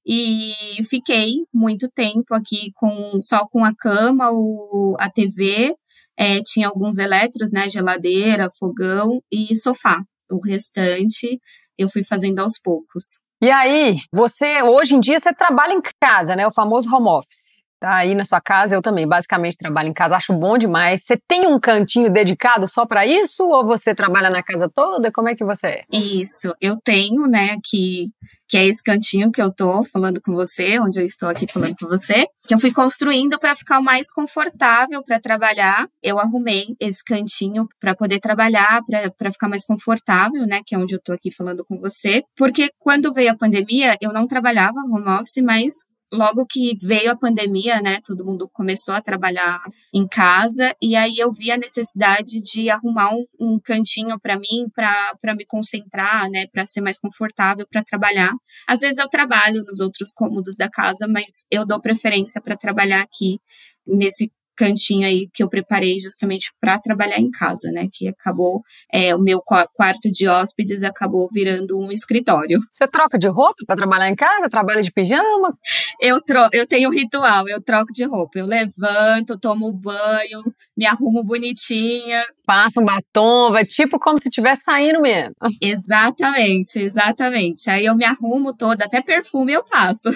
e 0.06 0.52
fiquei 0.88 1.44
muito 1.52 1.88
tempo 1.90 2.32
aqui 2.34 2.70
com 2.74 3.18
só 3.20 3.46
com 3.48 3.64
a 3.64 3.74
cama, 3.74 4.30
o, 4.30 4.96
a 5.00 5.10
TV, 5.10 5.74
é, 6.16 6.40
tinha 6.42 6.68
alguns 6.68 6.98
eletros, 6.98 7.50
né? 7.52 7.68
Geladeira, 7.68 8.48
fogão 8.58 9.20
e 9.32 9.54
sofá. 9.56 10.02
O 10.30 10.38
restante 10.44 11.40
eu 11.76 11.88
fui 11.88 12.04
fazendo 12.04 12.38
aos 12.40 12.58
poucos. 12.62 13.20
E 13.42 13.50
aí, 13.50 13.96
você, 14.12 14.62
hoje 14.62 14.94
em 14.94 15.00
dia, 15.00 15.18
você 15.20 15.34
trabalha 15.34 15.72
em 15.74 15.82
casa, 16.00 16.34
né? 16.36 16.46
O 16.46 16.52
famoso 16.52 16.88
home 16.94 17.08
office. 17.08 17.45
Tá 17.78 17.96
aí 17.96 18.14
na 18.14 18.24
sua 18.24 18.40
casa, 18.40 18.74
eu 18.74 18.80
também 18.80 19.06
basicamente 19.06 19.58
trabalho 19.58 19.90
em 19.90 19.92
casa, 19.92 20.16
acho 20.16 20.32
bom 20.32 20.56
demais. 20.56 21.04
Você 21.04 21.18
tem 21.28 21.46
um 21.46 21.60
cantinho 21.60 22.10
dedicado 22.10 22.66
só 22.66 22.86
para 22.86 23.06
isso 23.06 23.46
ou 23.46 23.66
você 23.66 23.94
trabalha 23.94 24.30
na 24.30 24.42
casa 24.42 24.66
toda? 24.68 25.12
Como 25.12 25.28
é 25.28 25.34
que 25.34 25.44
você 25.44 25.66
é? 25.66 25.84
Isso, 25.92 26.54
eu 26.60 26.78
tenho, 26.82 27.26
né, 27.26 27.56
que 27.62 28.10
que 28.48 28.56
é 28.56 28.64
esse 28.64 28.82
cantinho 28.82 29.32
que 29.32 29.42
eu 29.42 29.52
tô 29.52 29.82
falando 29.82 30.20
com 30.20 30.32
você, 30.32 30.78
onde 30.78 31.00
eu 31.00 31.06
estou 31.06 31.28
aqui 31.28 31.46
falando 31.52 31.74
com 31.80 31.88
você, 31.88 32.26
que 32.46 32.54
eu 32.54 32.58
fui 32.58 32.72
construindo 32.72 33.38
para 33.38 33.56
ficar 33.56 33.80
mais 33.80 34.12
confortável 34.12 35.02
para 35.02 35.18
trabalhar. 35.20 35.86
Eu 36.02 36.18
arrumei 36.18 36.76
esse 36.78 37.04
cantinho 37.04 37.68
para 37.80 37.94
poder 37.94 38.20
trabalhar, 38.20 38.82
para 39.18 39.32
ficar 39.32 39.48
mais 39.48 39.64
confortável, 39.66 40.46
né, 40.46 40.60
que 40.64 40.74
é 40.74 40.78
onde 40.78 40.94
eu 40.94 41.00
tô 41.02 41.12
aqui 41.12 41.30
falando 41.32 41.64
com 41.64 41.78
você, 41.78 42.22
porque 42.36 42.70
quando 42.78 43.12
veio 43.12 43.32
a 43.32 43.36
pandemia, 43.36 43.96
eu 44.00 44.12
não 44.12 44.26
trabalhava 44.26 44.78
home 44.92 45.08
office, 45.08 45.42
mas 45.42 45.95
logo 46.12 46.46
que 46.48 46.76
veio 46.82 47.10
a 47.10 47.16
pandemia, 47.16 47.80
né, 47.80 48.00
todo 48.04 48.24
mundo 48.24 48.48
começou 48.52 48.94
a 48.94 49.00
trabalhar 49.00 49.60
em 49.92 50.06
casa 50.06 50.74
e 50.80 50.94
aí 50.94 51.18
eu 51.18 51.32
vi 51.32 51.50
a 51.50 51.56
necessidade 51.56 52.40
de 52.42 52.70
arrumar 52.70 53.10
um, 53.12 53.24
um 53.40 53.60
cantinho 53.62 54.18
para 54.20 54.36
mim, 54.36 54.66
para 54.74 55.34
me 55.34 55.44
concentrar, 55.44 56.30
né, 56.30 56.46
para 56.52 56.64
ser 56.64 56.80
mais 56.80 56.98
confortável 56.98 57.66
para 57.70 57.82
trabalhar. 57.82 58.32
Às 58.68 58.80
vezes 58.80 58.98
eu 58.98 59.08
trabalho 59.08 59.64
nos 59.64 59.80
outros 59.80 60.12
cômodos 60.12 60.56
da 60.56 60.70
casa, 60.70 61.06
mas 61.08 61.44
eu 61.50 61.66
dou 61.66 61.80
preferência 61.80 62.40
para 62.40 62.56
trabalhar 62.56 63.00
aqui 63.00 63.38
nesse 63.86 64.30
cantinho 64.56 65.06
aí 65.06 65.28
que 65.32 65.42
eu 65.42 65.48
preparei 65.48 66.00
justamente 66.00 66.52
para 66.58 66.78
trabalhar 66.78 67.18
em 67.18 67.30
casa, 67.30 67.70
né? 67.70 67.88
Que 67.92 68.08
acabou, 68.08 68.62
é, 68.92 69.14
o 69.14 69.20
meu 69.20 69.40
quarto 69.40 70.10
de 70.10 70.26
hóspedes 70.26 70.82
acabou 70.82 71.28
virando 71.32 71.78
um 71.78 71.92
escritório. 71.92 72.58
Você 72.72 72.88
troca 72.88 73.18
de 73.18 73.28
roupa 73.28 73.62
para 73.66 73.76
trabalhar 73.76 74.08
em 74.08 74.16
casa? 74.16 74.48
Trabalha 74.48 74.82
de 74.82 74.90
pijama? 74.90 75.56
Eu, 76.00 76.20
tro 76.20 76.48
eu 76.52 76.66
tenho 76.66 76.88
um 76.88 76.92
ritual, 76.92 77.48
eu 77.48 77.60
troco 77.62 77.92
de 77.92 78.04
roupa. 78.04 78.38
Eu 78.38 78.46
levanto, 78.46 79.38
tomo 79.38 79.72
banho, 79.72 80.42
me 80.76 80.86
arrumo 80.86 81.22
bonitinha. 81.24 82.24
Passa 82.44 82.80
um 82.80 82.84
batom, 82.84 83.50
vai 83.52 83.64
tipo 83.64 83.98
como 83.98 84.18
se 84.18 84.28
estivesse 84.28 84.64
saindo 84.64 85.00
mesmo. 85.00 85.34
Exatamente, 85.60 86.78
exatamente. 86.78 87.70
Aí 87.70 87.86
eu 87.86 87.96
me 87.96 88.04
arrumo 88.04 88.54
toda, 88.56 88.84
até 88.84 89.02
perfume 89.02 89.52
eu 89.52 89.64
passo. 89.64 90.10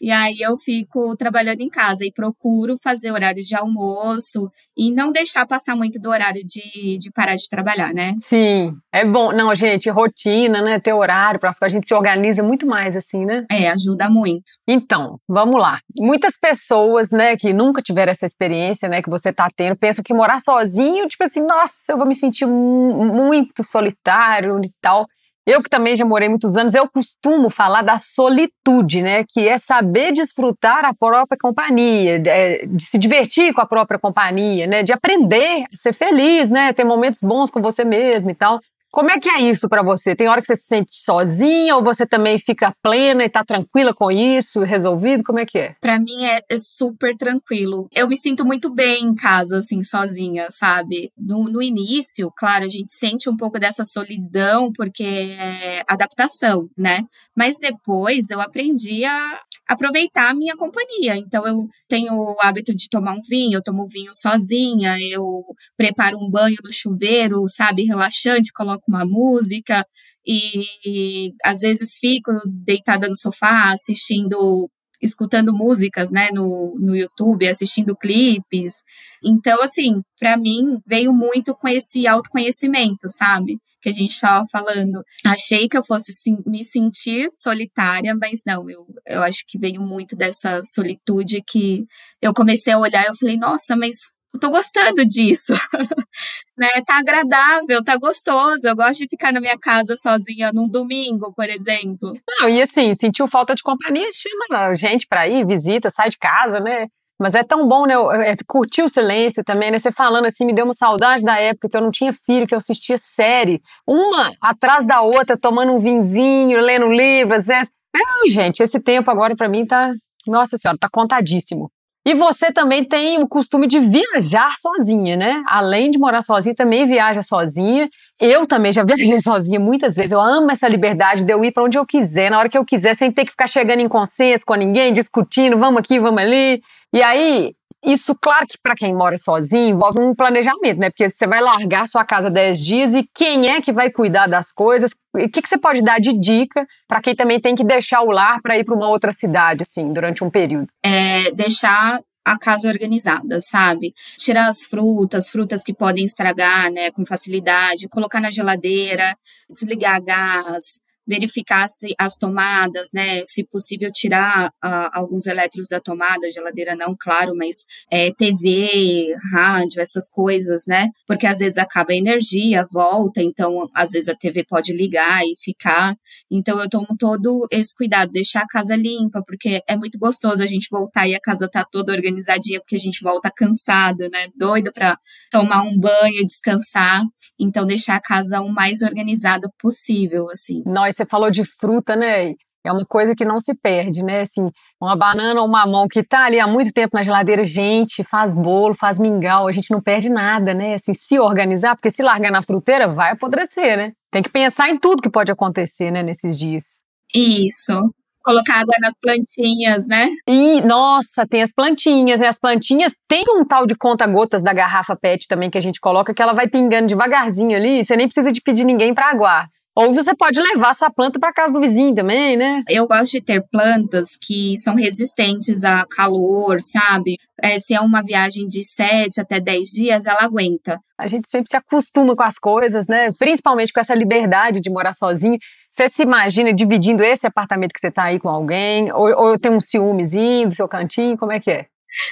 E 0.00 0.10
aí 0.10 0.36
eu 0.40 0.56
fico 0.56 1.16
trabalhando 1.16 1.60
em 1.60 1.68
casa 1.68 2.04
e 2.04 2.12
procuro 2.12 2.76
fazer 2.82 3.10
horário 3.12 3.42
de 3.42 3.54
almoço 3.54 4.50
e 4.76 4.92
não 4.92 5.12
deixar 5.12 5.46
passar 5.46 5.76
muito 5.76 6.00
do 6.00 6.10
horário 6.10 6.42
de, 6.44 6.98
de 6.98 7.10
parar 7.12 7.36
de 7.36 7.48
trabalhar, 7.48 7.92
né? 7.94 8.14
Sim, 8.20 8.72
é 8.92 9.04
bom. 9.04 9.32
Não, 9.32 9.54
gente, 9.54 9.88
rotina, 9.88 10.60
né? 10.60 10.80
Ter 10.80 10.92
horário, 10.92 11.40
para 11.40 11.50
a 11.62 11.68
gente 11.68 11.86
se 11.86 11.94
organiza 11.94 12.42
muito 12.42 12.66
mais 12.66 12.96
assim, 12.96 13.24
né? 13.24 13.44
É, 13.50 13.68
ajuda 13.70 14.10
muito. 14.10 14.52
Então, 14.68 15.18
vamos 15.28 15.60
lá. 15.60 15.78
Muitas 15.98 16.36
pessoas, 16.38 17.10
né, 17.10 17.36
que 17.36 17.52
nunca 17.52 17.80
tiveram 17.80 18.10
essa 18.10 18.26
experiência, 18.26 18.88
né, 18.88 19.02
que 19.02 19.10
você 19.10 19.32
tá 19.32 19.48
tendo, 19.54 19.76
pensam 19.76 20.02
que 20.04 20.12
morar 20.12 20.38
sozinho, 20.40 21.06
tipo 21.06 21.24
assim, 21.24 21.44
nossa, 21.44 21.92
eu 21.92 21.96
vou 21.96 22.06
me 22.06 22.14
sentir 22.14 22.46
muito 22.46 23.62
solitário 23.62 24.60
e 24.64 24.70
tal. 24.80 25.06
Eu 25.46 25.62
que 25.62 25.68
também 25.68 25.94
já 25.94 26.04
morei 26.04 26.28
muitos 26.28 26.56
anos, 26.56 26.74
eu 26.74 26.88
costumo 26.88 27.50
falar 27.50 27.82
da 27.82 27.98
solitude, 27.98 29.02
né? 29.02 29.24
Que 29.28 29.46
é 29.46 29.58
saber 29.58 30.12
desfrutar 30.12 30.84
a 30.86 30.94
própria 30.94 31.38
companhia, 31.38 32.18
de, 32.18 32.66
de, 32.66 32.82
se 32.82 32.96
divertir 32.96 33.52
com 33.52 33.60
a 33.60 33.66
própria 33.66 33.98
companhia, 33.98 34.66
né? 34.66 34.82
De 34.82 34.92
aprender 34.92 35.64
a 35.72 35.76
ser 35.76 35.92
feliz, 35.92 36.48
né? 36.48 36.72
Ter 36.72 36.84
momentos 36.84 37.20
bons 37.22 37.50
com 37.50 37.60
você 37.60 37.84
mesmo 37.84 38.30
e 38.30 38.34
tal. 38.34 38.58
Como 38.94 39.10
é 39.10 39.18
que 39.18 39.28
é 39.28 39.40
isso 39.40 39.68
para 39.68 39.82
você? 39.82 40.14
Tem 40.14 40.28
hora 40.28 40.40
que 40.40 40.46
você 40.46 40.54
se 40.54 40.68
sente 40.68 40.96
sozinha 40.96 41.74
ou 41.74 41.82
você 41.82 42.06
também 42.06 42.38
fica 42.38 42.72
plena 42.80 43.24
e 43.24 43.28
tá 43.28 43.42
tranquila 43.42 43.92
com 43.92 44.08
isso, 44.08 44.60
resolvido? 44.60 45.24
Como 45.24 45.40
é 45.40 45.44
que 45.44 45.58
é? 45.58 45.74
Para 45.80 45.98
mim 45.98 46.24
é, 46.24 46.38
é, 46.48 46.56
super 46.56 47.16
tranquilo. 47.16 47.88
Eu 47.92 48.06
me 48.06 48.16
sinto 48.16 48.44
muito 48.44 48.72
bem 48.72 49.06
em 49.06 49.14
casa, 49.16 49.58
assim, 49.58 49.82
sozinha, 49.82 50.46
sabe? 50.48 51.10
No, 51.18 51.48
no 51.48 51.60
início, 51.60 52.32
claro, 52.38 52.66
a 52.66 52.68
gente 52.68 52.94
sente 52.94 53.28
um 53.28 53.36
pouco 53.36 53.58
dessa 53.58 53.84
solidão 53.84 54.72
porque 54.72 55.02
é 55.02 55.82
adaptação, 55.88 56.70
né? 56.78 57.04
Mas 57.36 57.58
depois 57.58 58.30
eu 58.30 58.40
aprendi 58.40 59.04
a 59.04 59.40
aproveitar 59.68 60.30
a 60.30 60.34
minha 60.34 60.56
companhia. 60.56 61.16
Então 61.16 61.46
eu 61.46 61.66
tenho 61.88 62.14
o 62.14 62.36
hábito 62.40 62.74
de 62.74 62.88
tomar 62.88 63.14
um 63.14 63.20
vinho, 63.28 63.58
eu 63.58 63.62
tomo 63.62 63.86
vinho 63.88 64.12
sozinha, 64.12 64.96
eu 65.00 65.44
preparo 65.76 66.18
um 66.18 66.30
banho 66.30 66.56
no 66.62 66.72
chuveiro, 66.72 67.44
sabe, 67.48 67.84
relaxante, 67.84 68.52
coloco 68.52 68.84
uma 68.88 69.04
música 69.04 69.86
e, 70.26 71.32
às 71.44 71.60
vezes 71.60 71.98
fico 71.98 72.32
deitada 72.46 73.08
no 73.08 73.16
sofá 73.16 73.72
assistindo 73.72 74.70
escutando 75.02 75.52
músicas, 75.52 76.10
né, 76.10 76.30
no, 76.32 76.74
no 76.78 76.96
YouTube, 76.96 77.46
assistindo 77.46 77.94
clipes. 77.94 78.82
Então, 79.22 79.62
assim, 79.62 80.00
para 80.18 80.34
mim 80.36 80.78
veio 80.86 81.12
muito 81.12 81.54
com 81.54 81.68
esse 81.68 82.06
autoconhecimento, 82.06 83.10
sabe? 83.10 83.58
Que 83.84 83.90
a 83.90 83.92
gente 83.92 84.12
estava 84.12 84.46
falando. 84.50 85.04
Achei 85.26 85.68
que 85.68 85.76
eu 85.76 85.84
fosse 85.84 86.10
sim, 86.14 86.38
me 86.46 86.64
sentir 86.64 87.30
solitária, 87.30 88.16
mas 88.18 88.40
não, 88.46 88.70
eu, 88.70 88.86
eu 89.06 89.22
acho 89.22 89.44
que 89.46 89.58
veio 89.58 89.82
muito 89.82 90.16
dessa 90.16 90.62
solitude 90.64 91.42
que 91.46 91.84
eu 92.22 92.32
comecei 92.32 92.72
a 92.72 92.78
olhar 92.78 93.04
e 93.04 93.08
eu 93.08 93.14
falei, 93.14 93.36
nossa, 93.36 93.76
mas 93.76 94.14
eu 94.32 94.40
tô 94.40 94.48
gostando 94.48 95.04
disso. 95.04 95.52
né? 96.56 96.70
Tá 96.86 96.96
agradável, 96.96 97.84
tá 97.84 97.98
gostoso. 97.98 98.66
Eu 98.66 98.74
gosto 98.74 99.00
de 99.00 99.08
ficar 99.08 99.34
na 99.34 99.40
minha 99.40 99.58
casa 99.58 99.96
sozinha 99.96 100.50
num 100.50 100.66
domingo, 100.66 101.30
por 101.34 101.50
exemplo. 101.50 102.18
Não, 102.40 102.48
e 102.48 102.62
assim, 102.62 102.94
sentiu 102.94 103.28
falta 103.28 103.54
de 103.54 103.62
companhia, 103.62 104.08
chama 104.14 104.74
gente 104.74 105.06
para 105.06 105.28
ir, 105.28 105.46
visita, 105.46 105.90
sai 105.90 106.08
de 106.08 106.16
casa, 106.16 106.58
né? 106.58 106.86
Mas 107.18 107.34
é 107.34 107.44
tão 107.44 107.68
bom, 107.68 107.86
né? 107.86 107.94
É, 108.28 108.34
curtir 108.46 108.82
o 108.82 108.88
silêncio 108.88 109.44
também, 109.44 109.70
né? 109.70 109.78
Você 109.78 109.92
falando 109.92 110.26
assim, 110.26 110.44
me 110.44 110.52
deu 110.52 110.64
uma 110.64 110.74
saudade 110.74 111.22
da 111.22 111.38
época 111.38 111.68
que 111.68 111.76
eu 111.76 111.80
não 111.80 111.90
tinha 111.90 112.12
filho, 112.12 112.46
que 112.46 112.54
eu 112.54 112.58
assistia 112.58 112.98
série, 112.98 113.62
uma 113.86 114.32
atrás 114.40 114.84
da 114.84 115.00
outra, 115.00 115.36
tomando 115.36 115.72
um 115.72 115.78
vinzinho, 115.78 116.60
lendo 116.60 116.92
livro, 116.92 117.34
às 117.34 117.46
vezes. 117.46 117.70
Ai, 117.94 118.28
gente, 118.28 118.62
esse 118.62 118.80
tempo 118.80 119.10
agora 119.10 119.36
para 119.36 119.48
mim 119.48 119.64
tá, 119.64 119.92
nossa 120.26 120.56
senhora, 120.58 120.76
tá 120.78 120.88
contadíssimo. 120.90 121.70
E 122.06 122.14
você 122.14 122.52
também 122.52 122.84
tem 122.84 123.18
o 123.22 123.26
costume 123.26 123.66
de 123.66 123.80
viajar 123.80 124.52
sozinha, 124.58 125.16
né? 125.16 125.42
Além 125.46 125.90
de 125.90 125.98
morar 125.98 126.20
sozinha, 126.20 126.54
também 126.54 126.84
viaja 126.84 127.22
sozinha. 127.22 127.88
Eu 128.20 128.46
também 128.46 128.72
já 128.72 128.84
viajei 128.84 129.18
sozinha 129.18 129.58
muitas 129.58 129.96
vezes. 129.96 130.12
Eu 130.12 130.20
amo 130.20 130.50
essa 130.50 130.68
liberdade 130.68 131.24
de 131.24 131.32
eu 131.32 131.42
ir 131.42 131.50
para 131.50 131.64
onde 131.64 131.78
eu 131.78 131.86
quiser, 131.86 132.30
na 132.30 132.38
hora 132.38 132.48
que 132.48 132.58
eu 132.58 132.64
quiser, 132.64 132.94
sem 132.94 133.10
ter 133.10 133.24
que 133.24 133.30
ficar 133.30 133.46
chegando 133.46 133.80
em 133.80 133.88
consenso 133.88 134.44
com 134.44 134.54
ninguém, 134.54 134.92
discutindo, 134.92 135.56
vamos 135.56 135.80
aqui, 135.80 135.98
vamos 135.98 136.20
ali. 136.20 136.60
E 136.92 137.02
aí, 137.02 137.54
isso, 137.84 138.14
claro 138.14 138.46
que 138.46 138.58
para 138.62 138.74
quem 138.74 138.94
mora 138.94 139.18
sozinho, 139.18 139.68
envolve 139.68 140.00
um 140.00 140.14
planejamento, 140.14 140.80
né? 140.80 140.90
Porque 140.90 141.08
você 141.08 141.26
vai 141.26 141.40
largar 141.40 141.86
sua 141.86 142.04
casa 142.04 142.30
10 142.30 142.60
dias 142.60 142.94
e 142.94 143.08
quem 143.14 143.50
é 143.50 143.60
que 143.60 143.72
vai 143.72 143.90
cuidar 143.90 144.26
das 144.26 144.50
coisas? 144.50 144.92
O 145.14 145.28
que, 145.28 145.42
que 145.42 145.48
você 145.48 145.58
pode 145.58 145.82
dar 145.82 146.00
de 146.00 146.12
dica 146.12 146.66
para 146.88 147.00
quem 147.00 147.14
também 147.14 147.40
tem 147.40 147.54
que 147.54 147.64
deixar 147.64 148.02
o 148.02 148.10
lar 148.10 148.40
para 148.42 148.58
ir 148.58 148.64
para 148.64 148.74
uma 148.74 148.88
outra 148.88 149.12
cidade, 149.12 149.62
assim, 149.62 149.92
durante 149.92 150.24
um 150.24 150.30
período? 150.30 150.66
É 150.82 151.30
deixar 151.32 152.00
a 152.24 152.38
casa 152.38 152.68
organizada, 152.68 153.38
sabe? 153.40 153.92
Tirar 154.16 154.48
as 154.48 154.64
frutas, 154.64 155.28
frutas 155.28 155.62
que 155.62 155.74
podem 155.74 156.06
estragar, 156.06 156.72
né, 156.72 156.90
com 156.90 157.04
facilidade, 157.04 157.88
colocar 157.88 158.20
na 158.20 158.30
geladeira, 158.30 159.14
desligar 159.50 160.02
gás, 160.02 160.80
verificar 161.06 161.68
se 161.68 161.94
as 161.98 162.16
tomadas, 162.16 162.88
né, 162.92 163.22
se 163.24 163.44
possível 163.44 163.90
tirar 163.92 164.48
uh, 164.48 164.90
alguns 164.92 165.26
elétrons 165.26 165.68
da 165.68 165.80
tomada, 165.80 166.30
geladeira 166.30 166.74
não, 166.74 166.96
claro, 166.98 167.34
mas 167.36 167.66
é, 167.90 168.10
TV, 168.12 169.14
rádio, 169.32 169.80
essas 169.80 170.10
coisas, 170.10 170.64
né, 170.66 170.88
porque 171.06 171.26
às 171.26 171.38
vezes 171.38 171.58
acaba 171.58 171.92
a 171.92 171.96
energia, 171.96 172.64
volta, 172.72 173.22
então 173.22 173.68
às 173.74 173.92
vezes 173.92 174.08
a 174.08 174.14
TV 174.14 174.44
pode 174.44 174.72
ligar 174.72 175.22
e 175.24 175.34
ficar, 175.38 175.94
então 176.30 176.60
eu 176.60 176.68
tomo 176.68 176.88
todo 176.98 177.46
esse 177.50 177.76
cuidado, 177.76 178.10
deixar 178.10 178.42
a 178.42 178.48
casa 178.48 178.74
limpa, 178.74 179.22
porque 179.26 179.62
é 179.68 179.76
muito 179.76 179.98
gostoso 179.98 180.42
a 180.42 180.46
gente 180.46 180.68
voltar 180.70 181.06
e 181.06 181.14
a 181.14 181.20
casa 181.20 181.48
tá 181.50 181.64
toda 181.70 181.92
organizadinha, 181.92 182.60
porque 182.60 182.76
a 182.76 182.80
gente 182.80 183.02
volta 183.02 183.30
cansado, 183.34 184.08
né, 184.10 184.28
doido 184.34 184.72
para 184.72 184.98
tomar 185.30 185.62
um 185.62 185.78
banho, 185.78 186.26
descansar, 186.26 187.02
então 187.38 187.66
deixar 187.66 187.96
a 187.96 188.00
casa 188.00 188.40
o 188.40 188.48
mais 188.48 188.82
organizada 188.82 189.50
possível, 189.58 190.30
assim. 190.30 190.62
Nós 190.64 190.93
você 190.94 191.04
falou 191.04 191.30
de 191.30 191.44
fruta, 191.44 191.96
né? 191.96 192.34
É 192.66 192.72
uma 192.72 192.84
coisa 192.86 193.14
que 193.14 193.26
não 193.26 193.38
se 193.38 193.54
perde, 193.54 194.02
né? 194.02 194.22
Assim, 194.22 194.50
uma 194.80 194.96
banana 194.96 195.38
ou 195.38 195.46
um 195.46 195.50
mamão 195.50 195.86
que 195.86 196.02
tá 196.02 196.24
ali 196.24 196.40
há 196.40 196.46
muito 196.46 196.72
tempo 196.72 196.96
na 196.96 197.02
geladeira, 197.02 197.44
gente, 197.44 198.02
faz 198.02 198.32
bolo, 198.32 198.74
faz 198.74 198.98
mingau, 198.98 199.46
a 199.46 199.52
gente 199.52 199.70
não 199.70 199.82
perde 199.82 200.08
nada, 200.08 200.54
né? 200.54 200.74
Assim, 200.74 200.94
se 200.94 201.18
organizar, 201.18 201.76
porque 201.76 201.90
se 201.90 202.02
largar 202.02 202.32
na 202.32 202.40
fruteira, 202.40 202.88
vai 202.88 203.12
apodrecer, 203.12 203.76
né? 203.76 203.92
Tem 204.10 204.22
que 204.22 204.30
pensar 204.30 204.70
em 204.70 204.78
tudo 204.78 205.02
que 205.02 205.10
pode 205.10 205.30
acontecer, 205.30 205.90
né, 205.90 206.02
nesses 206.02 206.38
dias. 206.38 206.82
Isso. 207.14 207.78
Colocar 208.24 208.60
água 208.60 208.74
nas 208.80 208.94
plantinhas, 208.98 209.86
né? 209.86 210.08
E, 210.26 210.62
nossa, 210.62 211.26
tem 211.26 211.42
as 211.42 211.52
plantinhas, 211.52 212.20
né? 212.20 212.28
As 212.28 212.38
plantinhas 212.38 212.94
tem 213.06 213.24
um 213.28 213.44
tal 213.44 213.66
de 213.66 213.74
conta-gotas 213.74 214.42
da 214.42 214.54
garrafa 214.54 214.96
PET 214.96 215.28
também 215.28 215.50
que 215.50 215.58
a 215.58 215.60
gente 215.60 215.78
coloca, 215.78 216.14
que 216.14 216.22
ela 216.22 216.32
vai 216.32 216.48
pingando 216.48 216.86
devagarzinho 216.86 217.54
ali, 217.54 217.84
você 217.84 217.94
nem 217.94 218.06
precisa 218.06 218.32
de 218.32 218.40
pedir 218.40 218.64
ninguém 218.64 218.94
para 218.94 219.10
aguar. 219.10 219.50
Ou 219.76 219.92
você 219.92 220.14
pode 220.14 220.40
levar 220.40 220.72
sua 220.74 220.88
planta 220.88 221.18
para 221.18 221.32
casa 221.32 221.52
do 221.52 221.60
vizinho 221.60 221.92
também, 221.94 222.36
né? 222.36 222.60
Eu 222.68 222.86
gosto 222.86 223.12
de 223.12 223.20
ter 223.20 223.42
plantas 223.50 224.16
que 224.16 224.56
são 224.56 224.76
resistentes 224.76 225.64
a 225.64 225.84
calor, 225.84 226.60
sabe? 226.60 227.18
É, 227.42 227.58
se 227.58 227.74
é 227.74 227.80
uma 227.80 228.00
viagem 228.00 228.46
de 228.46 228.64
7 228.64 229.20
até 229.20 229.40
10 229.40 229.68
dias, 229.70 230.06
ela 230.06 230.22
aguenta. 230.22 230.78
A 230.96 231.08
gente 231.08 231.28
sempre 231.28 231.50
se 231.50 231.56
acostuma 231.56 232.14
com 232.14 232.22
as 232.22 232.38
coisas, 232.38 232.86
né? 232.86 233.10
Principalmente 233.18 233.72
com 233.72 233.80
essa 233.80 233.94
liberdade 233.94 234.60
de 234.60 234.70
morar 234.70 234.92
sozinho. 234.92 235.38
Você 235.68 235.88
se 235.88 236.02
imagina 236.04 236.52
dividindo 236.52 237.02
esse 237.02 237.26
apartamento 237.26 237.72
que 237.72 237.80
você 237.80 237.88
está 237.88 238.04
aí 238.04 238.20
com 238.20 238.28
alguém? 238.28 238.92
Ou, 238.92 239.08
ou 239.08 239.38
tem 239.38 239.50
um 239.50 239.60
ciúmezinho 239.60 240.46
do 240.48 240.54
seu 240.54 240.68
cantinho? 240.68 241.18
Como 241.18 241.32
é 241.32 241.40
que 241.40 241.50
é? 241.50 241.66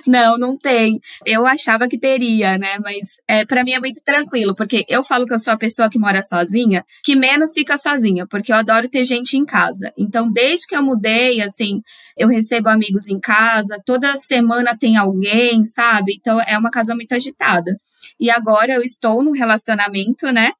Não, 0.06 0.38
não 0.38 0.56
tem. 0.56 1.00
Eu 1.24 1.46
achava 1.46 1.88
que 1.88 1.98
teria, 1.98 2.58
né? 2.58 2.78
Mas 2.80 3.20
é, 3.26 3.44
para 3.44 3.64
mim 3.64 3.72
é 3.72 3.80
muito 3.80 4.02
tranquilo, 4.04 4.54
porque 4.54 4.84
eu 4.88 5.02
falo 5.02 5.26
que 5.26 5.32
eu 5.32 5.38
sou 5.38 5.52
a 5.52 5.58
pessoa 5.58 5.90
que 5.90 5.98
mora 5.98 6.22
sozinha, 6.22 6.84
que 7.02 7.14
menos 7.14 7.52
fica 7.52 7.76
sozinha, 7.76 8.26
porque 8.26 8.52
eu 8.52 8.56
adoro 8.56 8.88
ter 8.88 9.04
gente 9.04 9.36
em 9.36 9.44
casa. 9.44 9.92
Então, 9.96 10.30
desde 10.30 10.66
que 10.66 10.76
eu 10.76 10.82
mudei, 10.82 11.40
assim, 11.40 11.82
eu 12.16 12.28
recebo 12.28 12.68
amigos 12.68 13.08
em 13.08 13.18
casa, 13.18 13.80
toda 13.84 14.16
semana 14.16 14.76
tem 14.76 14.96
alguém, 14.96 15.64
sabe? 15.64 16.14
Então, 16.14 16.40
é 16.40 16.56
uma 16.56 16.70
casa 16.70 16.94
muito 16.94 17.14
agitada. 17.14 17.76
E 18.18 18.30
agora 18.30 18.72
eu 18.74 18.82
estou 18.82 19.22
num 19.22 19.32
relacionamento, 19.32 20.30
né? 20.32 20.52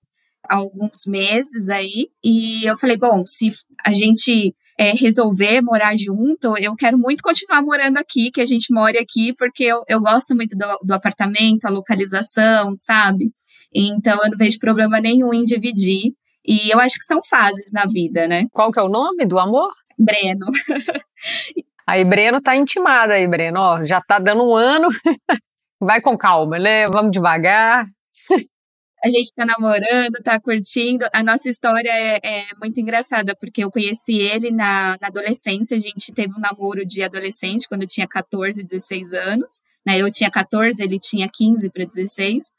Há 0.48 0.56
alguns 0.56 1.06
meses 1.06 1.68
aí, 1.68 2.08
e 2.22 2.64
eu 2.64 2.76
falei, 2.76 2.96
bom, 2.96 3.24
se 3.24 3.52
a 3.84 3.94
gente 3.94 4.54
é, 4.82 4.90
resolver 4.90 5.62
morar 5.62 5.96
junto, 5.96 6.56
eu 6.58 6.74
quero 6.74 6.98
muito 6.98 7.22
continuar 7.22 7.62
morando 7.62 7.98
aqui, 7.98 8.32
que 8.32 8.40
a 8.40 8.46
gente 8.46 8.74
more 8.74 8.98
aqui, 8.98 9.32
porque 9.38 9.62
eu, 9.62 9.80
eu 9.86 10.00
gosto 10.00 10.34
muito 10.34 10.56
do, 10.56 10.66
do 10.82 10.92
apartamento, 10.92 11.66
a 11.66 11.70
localização, 11.70 12.74
sabe? 12.76 13.30
Então 13.72 14.18
eu 14.24 14.30
não 14.30 14.36
vejo 14.36 14.58
problema 14.58 15.00
nenhum 15.00 15.32
em 15.32 15.44
dividir. 15.44 16.12
E 16.44 16.68
eu 16.68 16.80
acho 16.80 16.98
que 16.98 17.04
são 17.04 17.22
fases 17.22 17.70
na 17.72 17.86
vida, 17.86 18.26
né? 18.26 18.46
Qual 18.50 18.72
que 18.72 18.80
é 18.80 18.82
o 18.82 18.88
nome 18.88 19.24
do 19.24 19.38
amor? 19.38 19.70
Breno. 19.96 20.46
aí, 21.86 22.04
Breno 22.04 22.40
tá 22.40 22.56
intimada 22.56 23.14
aí, 23.14 23.28
Breno. 23.28 23.60
Ó, 23.60 23.84
já 23.84 24.00
tá 24.00 24.18
dando 24.18 24.42
um 24.42 24.56
ano. 24.56 24.88
Vai 25.80 26.00
com 26.00 26.18
calma, 26.18 26.58
né? 26.58 26.88
Vamos 26.88 27.12
devagar 27.12 27.86
a 29.04 29.08
gente 29.08 29.24
está 29.24 29.44
namorando, 29.44 30.16
está 30.16 30.38
curtindo. 30.38 31.04
A 31.12 31.22
nossa 31.24 31.48
história 31.50 31.90
é, 31.90 32.20
é, 32.22 32.44
muito 32.60 32.80
engraçada, 32.80 33.34
porque 33.34 33.64
eu 33.64 33.70
conheci 33.70 34.18
ele 34.18 34.52
na, 34.52 34.96
na, 35.00 35.08
adolescência. 35.08 35.76
A 35.76 35.80
gente 35.80 36.12
teve 36.12 36.32
um 36.32 36.40
namoro 36.40 36.86
de 36.86 37.02
adolescente 37.02 37.68
quando 37.68 37.84
tinha 37.84 38.06
14, 38.06 38.62
16 38.62 39.12
anos. 39.12 39.60
Né? 39.84 39.98
Eu 39.98 40.10
tinha 40.10 40.30
14, 40.30 40.80
ele 40.80 41.00
tinha 41.00 41.28
15 41.28 41.68
para 41.70 41.84
16. 41.84 42.52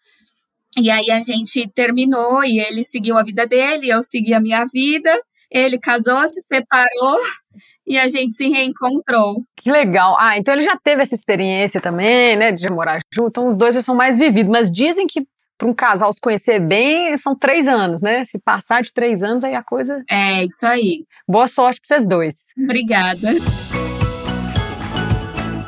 E 0.78 0.92
aí 0.92 1.12
a 1.12 1.22
gente 1.22 1.66
terminou 1.70 2.44
e 2.44 2.60
ele 2.60 2.84
seguiu 2.84 3.18
a 3.18 3.24
vida 3.24 3.48
dele, 3.48 3.90
eu 3.90 4.04
segui 4.04 4.34
a 4.34 4.40
minha 4.42 4.66
vida. 4.66 5.18
Ele 5.50 5.78
casou, 5.78 6.28
se 6.28 6.42
separou 6.42 7.20
e 7.86 7.98
a 7.98 8.10
gente 8.10 8.34
se 8.34 8.50
reencontrou. 8.50 9.36
Que 9.56 9.72
legal. 9.72 10.18
Ah, 10.20 10.38
então 10.38 10.54
ele 10.56 10.64
já 10.64 10.76
teve 10.84 11.04
essa 11.04 11.14
experiência 11.14 11.80
também, 11.80 12.36
né, 12.36 12.52
de 12.52 12.68
morar 12.72 13.00
junto. 13.14 13.30
Então 13.30 13.48
os 13.48 13.56
dois 13.56 13.76
já 13.76 13.82
são 13.82 13.96
mais 13.96 14.18
vividos. 14.18 14.52
Mas 14.52 14.72
dizem 14.72 15.06
que 15.06 15.22
para 15.58 15.68
um 15.68 15.74
casal 15.74 16.12
se 16.12 16.20
conhecer 16.20 16.60
bem, 16.60 17.16
são 17.18 17.36
três 17.36 17.68
anos, 17.68 18.02
né? 18.02 18.26
Se 18.26 18.40
passar 18.40 18.82
de 18.82 18.92
três 18.92 19.24
anos, 19.24 19.44
aí 19.44 19.56
a 19.56 19.64
coisa. 19.64 20.04
É, 20.10 20.44
isso 20.44 20.66
aí. 20.66 21.06
Boa 21.28 21.48
sorte 21.48 21.80
para 21.80 21.96
vocês 21.96 22.08
dois. 22.08 22.36
Obrigada. 22.58 23.30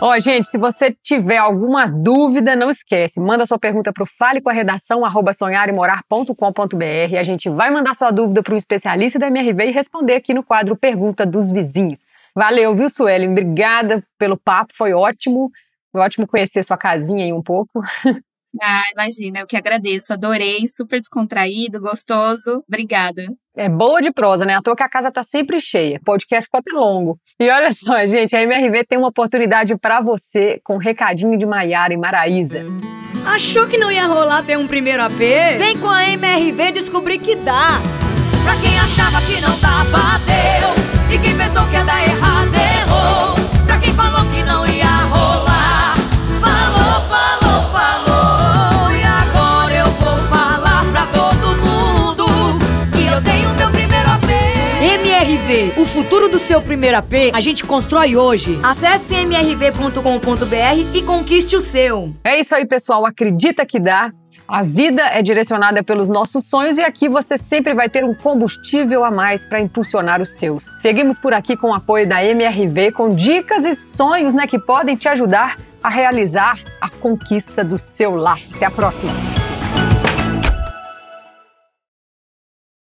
Ó, 0.02 0.14
oh, 0.14 0.20
gente, 0.20 0.50
se 0.50 0.58
você 0.58 0.96
tiver 1.02 1.38
alguma 1.38 1.88
dúvida, 1.88 2.56
não 2.56 2.70
esquece, 2.70 3.20
manda 3.20 3.46
sua 3.46 3.58
pergunta 3.58 3.94
para 3.94 4.04
o 4.04 4.06
fale 4.06 4.42
com 4.42 4.50
a 4.50 4.54
redação 4.54 5.06
arroba 5.06 5.34
sonharemorar.com.br. 5.34 7.18
A 7.18 7.24
gente 7.24 7.50
vai 7.50 7.72
mandar 7.72 7.96
sua 7.96 8.12
dúvida 8.12 8.44
para 8.44 8.54
um 8.54 8.58
especialista 8.58 9.18
da 9.18 9.28
MRV 9.28 9.68
e 9.68 9.72
responder 9.72 10.16
aqui 10.16 10.34
no 10.34 10.44
quadro 10.44 10.76
Pergunta 10.76 11.26
dos 11.26 11.50
Vizinhos. 11.50 12.08
Valeu, 12.36 12.76
viu, 12.76 12.90
Suelen? 12.90 13.32
Obrigada 13.32 14.04
pelo 14.18 14.38
papo, 14.38 14.74
foi 14.76 14.94
ótimo. 14.94 15.50
Foi 15.92 16.02
ótimo 16.02 16.28
conhecer 16.28 16.62
sua 16.62 16.78
casinha 16.78 17.24
aí 17.24 17.32
um 17.32 17.42
pouco. 17.42 17.82
Ah, 18.62 18.84
imagina, 18.94 19.40
eu 19.40 19.48
que 19.48 19.58
agradeço, 19.58 20.14
adorei, 20.14 20.68
super 20.68 21.00
descontraído, 21.00 21.80
gostoso. 21.80 22.64
Obrigada. 22.68 23.26
É 23.58 23.70
boa 23.70 24.02
de 24.02 24.12
prosa, 24.12 24.46
né? 24.46 24.56
À 24.56 24.62
toa 24.62 24.76
que 24.76 24.84
a 24.84 24.90
casa 24.90 25.12
tá 25.12 25.24
sempre 25.24 25.60
cheia. 25.60 26.00
Podcast 26.04 26.46
ficou 26.46 26.60
até 26.60 26.72
longo. 26.72 27.18
E 27.40 27.50
olha 27.50 27.72
só, 27.72 28.06
gente, 28.06 28.36
a 28.36 28.42
MRV 28.42 28.86
tem 28.86 28.98
uma 28.98 29.08
oportunidade 29.08 29.78
para 29.78 30.02
você 30.02 30.60
com 30.64 30.76
um 30.76 30.80
recadinho 30.80 31.38
de 31.38 31.46
Maiara 31.46 31.94
e 31.94 31.98
Maraísa. 31.98 32.66
Achou 33.26 33.66
que 33.68 33.78
não 33.78 33.92
ia 33.92 34.06
rolar 34.06 34.44
ter 34.44 34.58
um 34.58 34.68
primeiro 34.68 35.02
AP? 35.04 35.18
Vem 35.58 35.78
com 35.80 35.90
a 35.90 36.04
MRV 36.12 36.72
descobrir 36.74 37.18
que 37.20 37.36
dá. 37.36 37.82
Pra 38.44 38.56
quem 38.58 38.78
achava 38.78 39.20
que 39.22 39.42
não 39.42 39.60
dava, 39.60 40.20
deu. 40.26 41.16
E 41.16 41.18
quem 41.20 41.36
pensou 41.36 41.66
que 41.68 41.74
ia 41.76 41.84
dar 41.84 42.04
errado, 42.04 42.54
errou. 42.54 43.66
Pra 43.66 43.80
quem 43.80 43.92
falou 43.94 44.22
que 44.32 44.44
não 44.44 44.66
ia 44.68 44.86
rolar, 44.86 45.45
O 55.78 55.86
futuro 55.86 56.28
do 56.28 56.38
seu 56.38 56.62
primeiro 56.62 56.98
AP, 56.98 57.32
a 57.34 57.40
gente 57.40 57.64
constrói 57.64 58.18
hoje. 58.18 58.60
Acesse 58.62 59.16
mrv.com.br 59.16 60.94
e 60.94 61.02
conquiste 61.02 61.56
o 61.56 61.62
seu. 61.62 62.14
É 62.26 62.38
isso 62.38 62.54
aí, 62.54 62.66
pessoal. 62.66 63.06
Acredita 63.06 63.66
que 63.66 63.80
dá. 63.80 64.12
A 64.46 64.62
vida 64.62 65.02
é 65.02 65.22
direcionada 65.22 65.82
pelos 65.82 66.10
nossos 66.10 66.50
sonhos 66.50 66.78
e 66.78 66.84
aqui 66.84 67.08
você 67.08 67.38
sempre 67.38 67.74
vai 67.74 67.90
ter 67.90 68.04
um 68.04 68.14
combustível 68.14 69.06
a 69.06 69.10
mais 69.10 69.46
para 69.46 69.62
impulsionar 69.62 70.22
os 70.22 70.38
seus. 70.38 70.76
Seguimos 70.80 71.18
por 71.18 71.34
aqui 71.34 71.56
com 71.56 71.70
o 71.70 71.74
apoio 71.74 72.06
da 72.06 72.24
MRV 72.24 72.92
com 72.92 73.10
dicas 73.10 73.64
e 73.64 73.74
sonhos 73.74 74.36
né, 74.36 74.46
que 74.46 74.60
podem 74.60 74.96
te 74.98 75.08
ajudar 75.08 75.58
a 75.82 75.90
realizar 75.90 76.60
a 76.82 76.90
conquista 76.90 77.64
do 77.64 77.78
seu 77.78 78.14
lar. 78.14 78.42
Até 78.54 78.66
a 78.66 78.72
próxima! 78.72 79.12